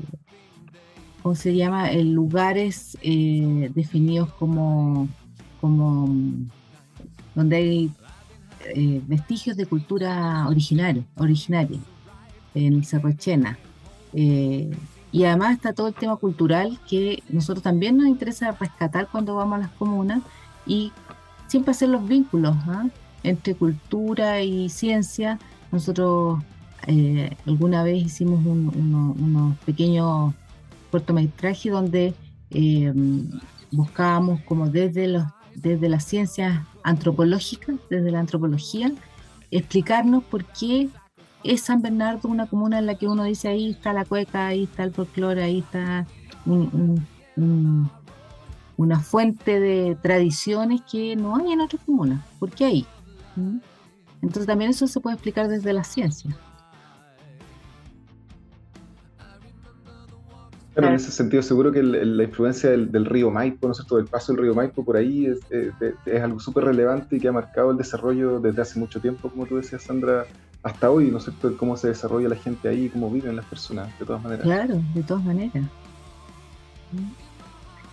[1.22, 1.92] ¿cómo se llama?
[1.92, 5.08] lugares definidos como,
[5.62, 6.14] como
[7.34, 7.90] donde hay
[9.06, 11.78] vestigios de cultura originaria, originaria
[12.54, 13.58] en Cerro Chena.
[15.12, 19.56] Y además está todo el tema cultural que nosotros también nos interesa rescatar cuando vamos
[19.56, 20.22] a las comunas
[20.66, 20.90] y
[21.48, 22.86] siempre hacer los vínculos ¿ah?
[23.22, 25.38] entre cultura y ciencia.
[25.70, 26.42] Nosotros
[26.86, 30.32] eh, alguna vez hicimos unos pequeños
[30.90, 32.14] cortometrajes donde
[32.50, 32.92] eh,
[33.70, 35.24] buscábamos como desde, los,
[35.54, 38.92] desde las ciencias antropológicas, desde la antropología,
[39.50, 40.88] explicarnos por qué
[41.44, 44.64] es San Bernardo una comuna en la que uno dice ahí está la cueca, ahí
[44.64, 46.06] está el folclore, ahí está
[48.76, 52.24] una fuente de tradiciones que no hay en otras comunas.
[52.38, 52.86] ¿Por qué ahí?
[53.36, 53.58] ¿Mm?
[54.22, 56.36] Entonces también eso se puede explicar desde la ciencia.
[60.74, 64.06] Bueno, en ese sentido, seguro que la influencia del, río Maipo, ¿no es cierto?, del
[64.06, 65.40] paso del río Maipo por ahí es,
[66.06, 69.44] es algo súper relevante y que ha marcado el desarrollo desde hace mucho tiempo, como
[69.44, 70.24] tú decías, Sandra,
[70.62, 73.98] hasta hoy, ¿no es cierto?, cómo se desarrolla la gente ahí, cómo viven las personas,
[73.98, 74.44] de todas maneras.
[74.44, 75.64] Claro, de todas maneras.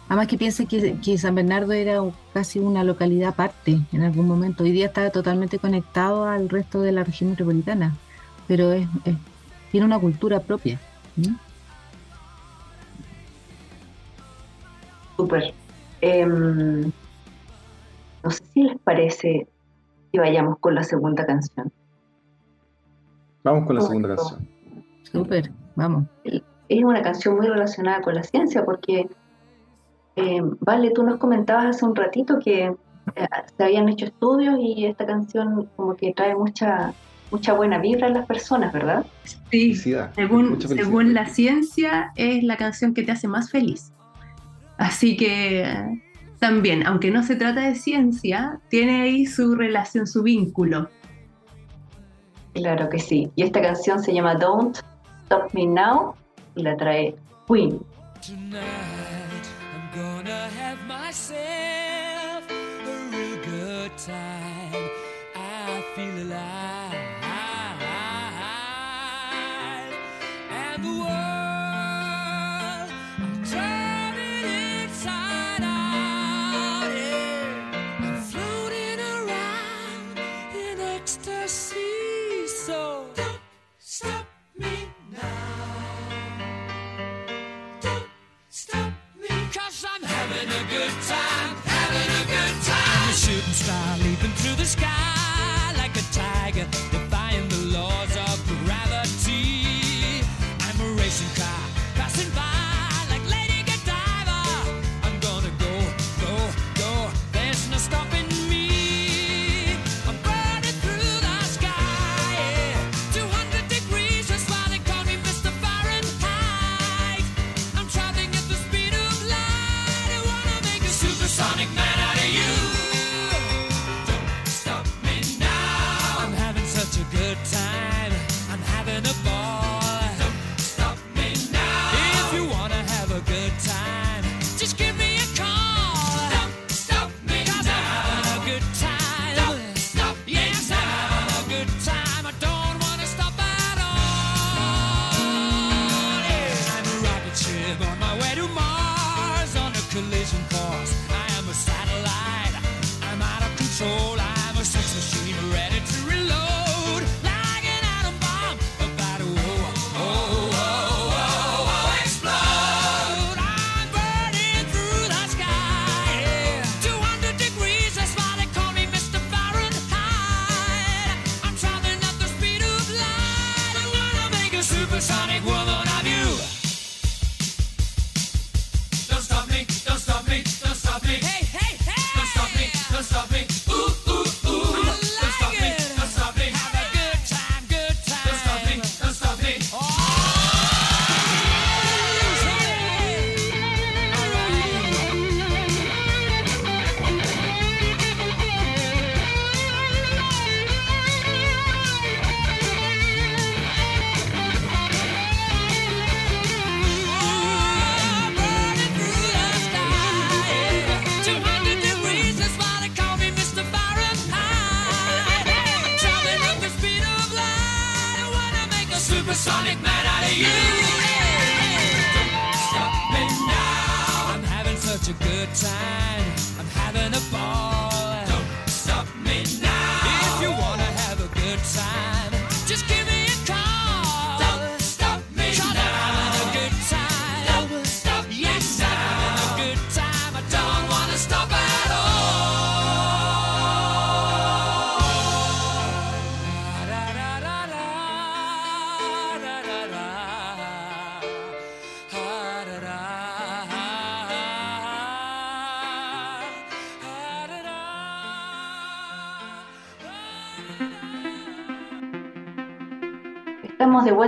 [0.08, 2.02] Además que piense que, San Bernardo era
[2.34, 4.64] casi una localidad aparte en algún momento.
[4.64, 7.96] Hoy día está totalmente conectado al resto de la región metropolitana,
[8.48, 8.88] pero es,
[9.72, 10.80] tiene una cultura propia.
[15.20, 15.54] Súper.
[16.00, 16.94] Em,
[18.24, 19.48] no sé si les parece
[20.14, 21.70] que vayamos con la segunda canción.
[23.44, 24.48] Vamos con la segunda canción.
[25.04, 26.06] Súper, vamos.
[26.24, 29.10] Es una canción muy relacionada con la ciencia porque,
[30.16, 34.86] eh, Vale, tú nos comentabas hace un ratito que eh, se habían hecho estudios y
[34.86, 36.94] esta canción como que trae mucha
[37.30, 39.06] mucha buena vibra en las personas, ¿verdad?
[39.52, 43.92] Sí, según, según la ciencia es la canción que te hace más feliz.
[44.80, 46.00] Así que
[46.40, 50.90] también, aunque no se trata de ciencia, tiene ahí su relación, su vínculo.
[52.54, 53.30] Claro que sí.
[53.36, 54.78] Y esta canción se llama Don't
[55.24, 56.16] Stop Me Now
[56.56, 57.14] y la trae
[57.48, 57.80] Queen.
[58.26, 58.89] Tonight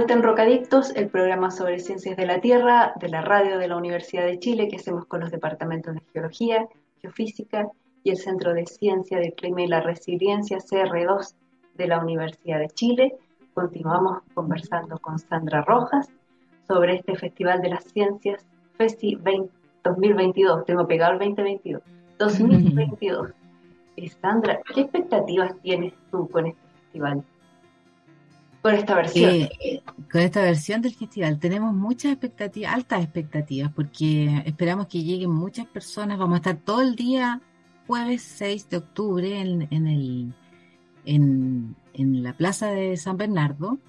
[0.02, 3.78] vuelta en Rocadictos, el programa sobre ciencias de la Tierra de la radio de la
[3.78, 6.68] Universidad de Chile que hacemos con los departamentos de Geología,
[7.04, 7.68] Geofísica
[8.04, 11.36] y el Centro de Ciencia del Clima y la Resiliencia CR2
[11.76, 13.16] de la Universidad de Chile.
[13.54, 16.10] Continuamos conversando con Sandra Rojas
[16.68, 18.44] sobre este Festival de las Ciencias
[18.78, 20.66] FESI 20 2022.
[20.66, 21.84] Tengo pegado el 2022.
[22.18, 23.30] 2022.
[23.98, 27.24] Y Sandra, ¿qué expectativas tienes tú con este festival?
[28.62, 29.32] Con esta versión.
[29.32, 29.82] Eh,
[30.12, 35.66] con esta versión del festival tenemos muchas expectativas, altas expectativas, porque esperamos que lleguen muchas
[35.66, 36.20] personas.
[36.20, 37.42] Vamos a estar todo el día,
[37.88, 40.34] jueves 6 de octubre, en, en el,
[41.06, 43.80] en, en la Plaza de San Bernardo,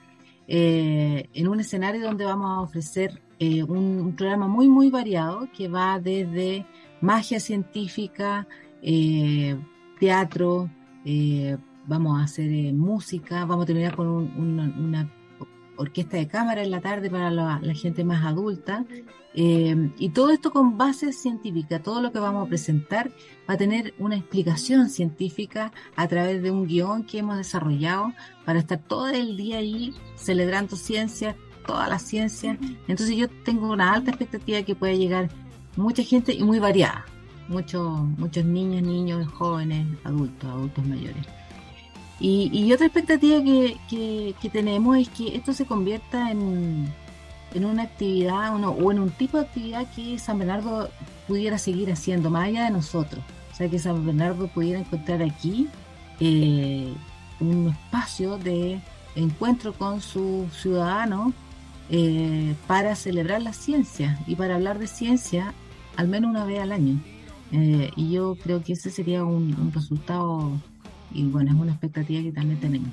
[0.49, 5.49] eh, en un escenario donde vamos a ofrecer eh, un, un programa muy, muy variado
[5.55, 6.64] que va desde
[7.03, 8.47] magia científica,
[10.01, 10.70] teatro,
[11.87, 15.11] vamos a hacer eh, música, vamos a terminar con un- una,
[15.76, 18.85] orquesta de cámara en la tarde para la, gente más adulta.
[19.35, 23.11] eh, y todo esto con base científica, todo lo que vamos a presentar
[23.49, 28.12] va a tener una explicación científica a través de un guion que hemos desarrollado
[28.45, 31.35] para estar todo el día ahí celebrando ciencia,
[31.66, 32.59] toda la ciencia.
[32.87, 35.30] Entonces yo tengo una alta expectativa que pueda llegar
[35.76, 37.07] mucha gente y muy variada.
[37.49, 41.26] Muchos, muchos niños, niños, jóvenes, adultos, adultos mayores.
[42.25, 46.89] Y, y otra expectativa que, que- que tenemos es que esto se convierta en,
[47.55, 50.89] una actividad uno- o en un tipo de actividad que San Bernardo
[51.27, 53.23] pudiera seguir haciendo, más allá de nosotros.
[53.53, 55.66] O sea, que San Bernardo pudiera encontrar aquí
[56.20, 56.93] eh,
[57.41, 58.81] un espacio de
[59.16, 61.35] encuentro con sus ciudadanos
[61.91, 65.53] eh, para celebrar la ciencia y para hablar de ciencia
[65.97, 67.01] al menos una vez al año.
[67.51, 70.53] Eh, y yo creo que ese sería un, un resultado,
[71.14, 72.90] y bueno, es una expectativa que también tenemos.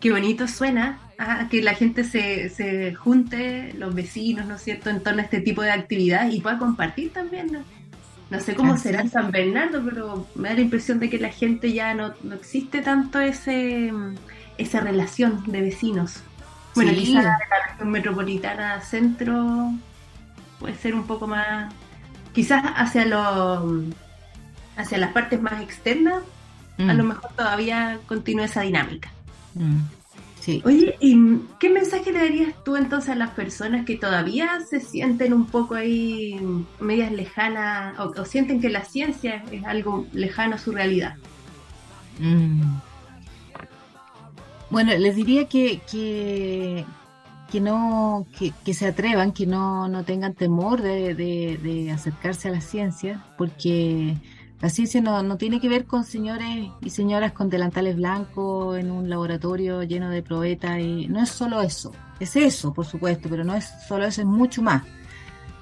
[0.00, 4.90] Qué bonito suena ah, que la gente se, se junte, los vecinos, ¿no es cierto?,
[4.90, 7.52] en torno a este tipo de actividad y pueda compartir también.
[7.52, 7.60] ¿no?
[8.30, 9.10] No sé cómo Así será en.
[9.10, 12.82] San Bernardo, pero me da la impresión de que la gente ya no, no existe
[12.82, 13.92] tanto ese,
[14.58, 16.22] esa relación de vecinos.
[16.74, 16.98] Bueno, Sí.
[16.98, 17.38] quizás la
[17.70, 19.72] región metropolitana centro
[20.58, 21.72] puede ser un poco más,
[22.34, 23.84] quizás hacia los
[24.76, 26.22] hacia las partes más externas,
[26.86, 29.16] a Mm, lo mejor todavía continúa esa dinámica.
[29.54, 29.80] mm,
[30.40, 30.62] sí.
[30.64, 31.16] Oye, ¿y
[31.60, 35.74] qué mensaje le darías tú entonces a las personas que todavía se sienten un poco
[35.76, 36.40] ahí
[36.80, 41.18] medias lejanas o, o sienten que la ciencia es algo lejano a su realidad?
[42.18, 42.80] Mm.
[44.68, 46.96] Bueno, les diría que, que,
[47.46, 52.48] que no, que, que se atrevan, que no, no tengan temor de, de- de acercarse
[52.48, 54.20] a la ciencia, porque
[54.66, 59.08] la ciencia no, tiene que ver con señores y señoras con delantales blancos en un
[59.08, 63.54] laboratorio lleno de probetas, y no es solo eso, es eso, por supuesto, pero no
[63.54, 64.82] es solo eso, es mucho más.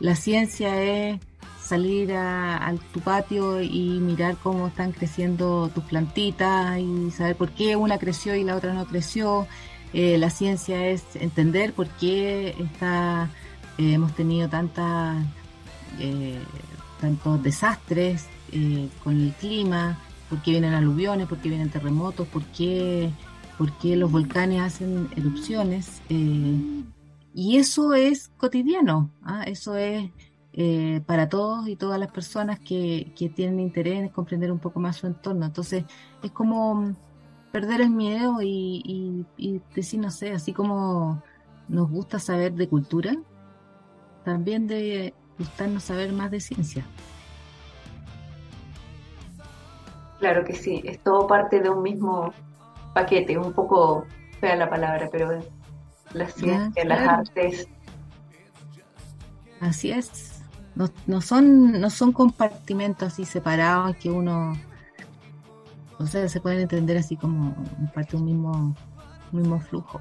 [0.01, 1.21] La ciencia es
[1.63, 7.77] salir a, tu patio y mirar cómo están creciendo tus plantitas y saber por qué
[7.77, 9.47] una creció y la otra no creció.
[9.93, 13.29] Eh, la ciencia es entender por qué está,
[13.77, 15.23] eh, hemos tenido tantas,
[16.01, 16.41] eh,
[17.03, 19.99] tantos desastres eh, con el clima,
[20.31, 23.11] por qué vienen aluviones, por qué vienen terremotos, por qué,
[23.59, 26.01] por qué los volcanes hacen erupciones.
[26.09, 26.83] eh,
[27.37, 29.43] y eso es cotidiano, ¿ah?
[29.45, 30.09] eso es
[30.53, 34.79] eh, para todos y todas las personas que, que tienen interés en comprender un poco
[34.79, 35.45] más su entorno.
[35.45, 35.85] Entonces,
[36.23, 36.95] es como
[37.51, 41.23] perder el miedo y, y- y decir, no sé, así como
[41.69, 43.17] nos gusta saber de cultura,
[44.25, 46.87] también de gustarnos saber más de ciencia.
[50.25, 52.33] Claro que sí, es todo parte de un mismo
[52.95, 54.07] paquete, un poco
[54.41, 55.39] fea la palabra, pero
[56.15, 57.19] la ciencia, las claro.
[57.19, 57.69] artes,
[59.61, 60.43] Así es.
[60.77, 64.55] No, no son, no son compartimentos así separados que uno,
[65.99, 67.55] o sea, se pueden entender así como
[67.95, 68.75] parte de un mismo,
[69.31, 70.01] mismo flujo.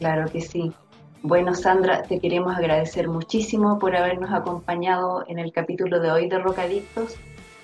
[0.00, 0.72] Claro que sí.
[1.22, 6.40] Bueno, Sandra, te queremos agradecer muchísimo por habernos acompañado en el capítulo de hoy de
[6.40, 7.14] Rocadictos.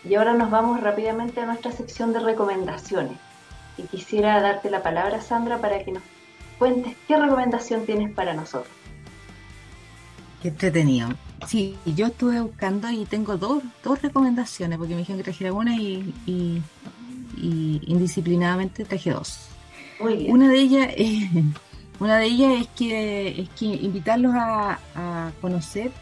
[0.09, 3.19] Y ahora nos vamos rápidamente a nuestra sección de recomendaciones.
[3.77, 6.03] Y quisiera darte la palabra, Sandra, para que nos
[6.59, 8.73] cuentes qué recomendación tienes para nosotros.
[10.41, 11.09] Qué entretenido.
[11.47, 15.77] Sí, yo estuve buscando y tengo dos, dos recomendaciones, porque me dijeron que trajera una
[15.77, 16.63] y, y,
[17.87, 19.49] indisciplinadamente traje dos.
[20.01, 20.33] Muy bien.
[20.33, 21.31] Una de ellas es,
[22.01, 24.79] una de ellas es que, es que invitarlos a,
[25.41, 25.93] conocer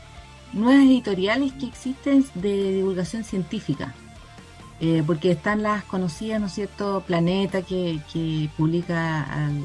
[0.54, 3.94] nuevas editoriales que existen de divulgación científica.
[4.80, 9.64] Eh, porque están las conocidas, ¿no es cierto?, Planeta, que, que publica al,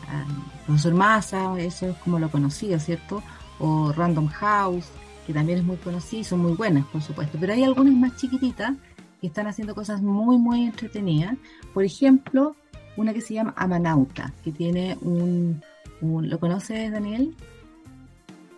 [0.65, 3.23] profesor Massa, eso es como lo conocido, ¿cierto?
[3.59, 4.85] O Random House,
[5.25, 7.37] que también es muy conocida y son muy buenas, por supuesto.
[7.39, 8.73] Pero hay algunas más chiquititas
[9.19, 11.35] que están haciendo cosas muy, muy entretenidas.
[11.73, 12.55] Por ejemplo,
[12.95, 15.61] una que se llama Amanauta, que tiene un...
[16.01, 17.35] ¿Lo conoces, Daniel?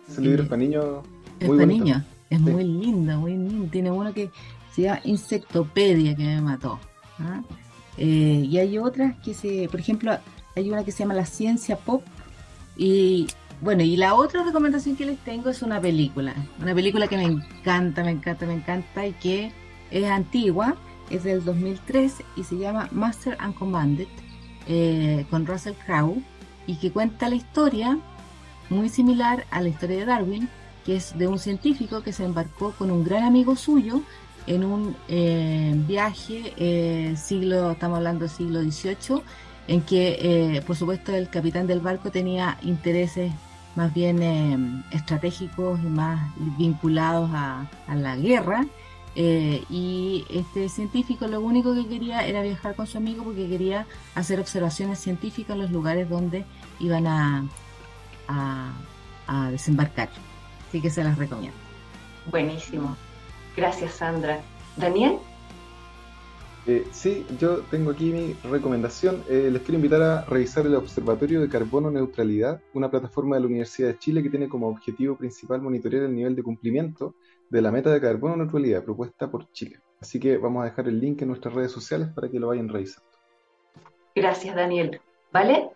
[0.08, 0.84] Es un libro eh, para niños.
[1.40, 2.02] Es para niños.
[2.32, 3.70] Es muy lindo, muy lindo.
[3.70, 4.30] Tiene uno que
[4.72, 6.78] se llama Insectopedia, que me mató.
[7.18, 7.42] ¿ah?
[7.98, 9.68] Eh, y hay otras que se...
[9.70, 10.16] Por ejemplo,
[10.56, 12.02] hay una que se llama La Ciencia Pop
[12.76, 13.26] y
[13.60, 16.34] bueno, y la otra recomendación que les tengo es una película.
[16.60, 19.52] Una película que me encanta, me encanta, me encanta y que
[19.90, 20.74] es antigua,
[21.10, 24.08] es del 2003 y se llama Master and Commanded
[24.66, 26.22] eh, con Russell Crowe
[26.66, 27.98] y que cuenta la historia
[28.70, 30.48] muy similar a la historia de Darwin,
[30.84, 34.02] que es de un científico que se embarcó con un gran amigo suyo
[34.46, 39.22] en un eh, viaje eh, siglo, estamos hablando del siglo XVIII,
[39.68, 43.32] en que por supuesto el capitán del barco tenía intereses
[43.74, 48.66] más bien eh, estratégicos y más vinculados a, la guerra.
[49.14, 53.86] Eh, y este científico lo único que quería era viajar con su amigo porque quería
[54.14, 56.46] hacer observaciones científicas en los lugares donde
[56.80, 57.44] iban a
[59.50, 60.08] desembarcar.
[60.72, 61.58] Así que se las recomiendo.
[62.30, 62.96] Buenísimo.
[63.54, 64.40] Gracias, Sandra.
[64.78, 65.18] Daniel.
[66.66, 69.22] Eh, sí, yo tengo aquí mi recomendación.
[69.28, 73.48] Eh, les quiero invitar a revisar el Observatorio de Carbono Neutralidad, una plataforma de la
[73.48, 77.16] Universidad de Chile que tiene como objetivo principal monitorear el nivel de cumplimiento
[77.50, 79.78] de la meta de carbono neutralidad propuesta por Chile.
[80.00, 82.70] Así que vamos a dejar el link en nuestras redes sociales para que lo vayan
[82.70, 83.10] revisando.
[84.14, 85.02] Gracias, Daniel.
[85.34, 85.68] ¿Vale?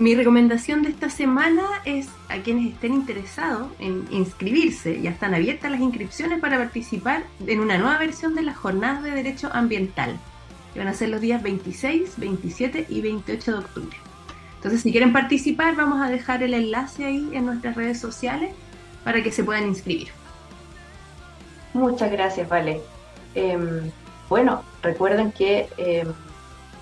[0.00, 5.70] Mi recomendación de esta semana es a quienes estén interesados en inscribirse, ya están abiertas
[5.70, 10.18] las inscripciones para participar en una nueva versión de las jornadas de Derecho Ambiental,
[10.72, 13.96] que van a ser los días 26, 27 y 28 de octubre.
[14.54, 18.54] Entonces, si quieren participar, vamos a dejar el enlace ahí en nuestras redes sociales
[19.04, 20.08] para que se puedan inscribir.
[21.74, 22.80] Muchas gracias, Vale.
[23.34, 23.90] Em,
[24.30, 26.08] bueno, recuerden que em,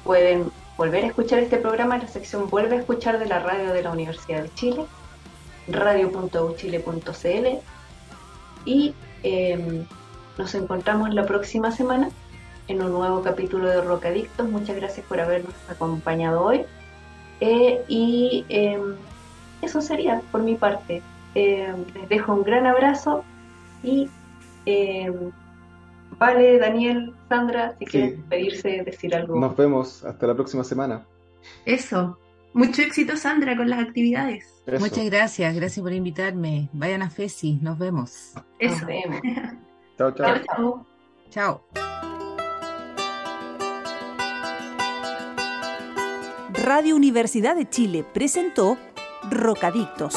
[0.04, 3.72] pueden volver a escuchar este programa en la sección Vuelve a escuchar de la radio
[3.72, 4.84] de la Universidad de Chile,
[5.66, 7.46] radio.uchile.cl
[8.64, 9.84] y em,
[10.38, 12.10] nos encontramos la próxima semana
[12.68, 14.48] en un nuevo capítulo de Rocadictos.
[14.48, 16.64] Muchas gracias por habernos acompañado hoy.
[17.40, 18.94] Eh, y em,
[19.62, 21.02] eso sería por mi parte.
[21.34, 23.24] Em, les dejo un gran abrazo
[23.82, 24.08] y
[26.18, 29.38] Vale, Daniel, Sandra, si quieren pedirse, decir algo.
[29.38, 31.06] Nos vemos, hasta la próxima semana.
[31.64, 32.18] Eso.
[32.54, 34.62] Mucho éxito, Sandra, con las actividades.
[34.80, 36.68] Muchas gracias, gracias por invitarme.
[36.72, 38.32] Vayan a FESI, nos vemos.
[38.58, 38.78] Eso.
[38.80, 39.20] Nos vemos.
[39.98, 40.34] chao, chao.
[40.44, 40.86] Chao.
[41.30, 41.64] Chao.
[46.64, 48.76] Radio Universidad de Chile presentó
[49.30, 50.16] Rocadictos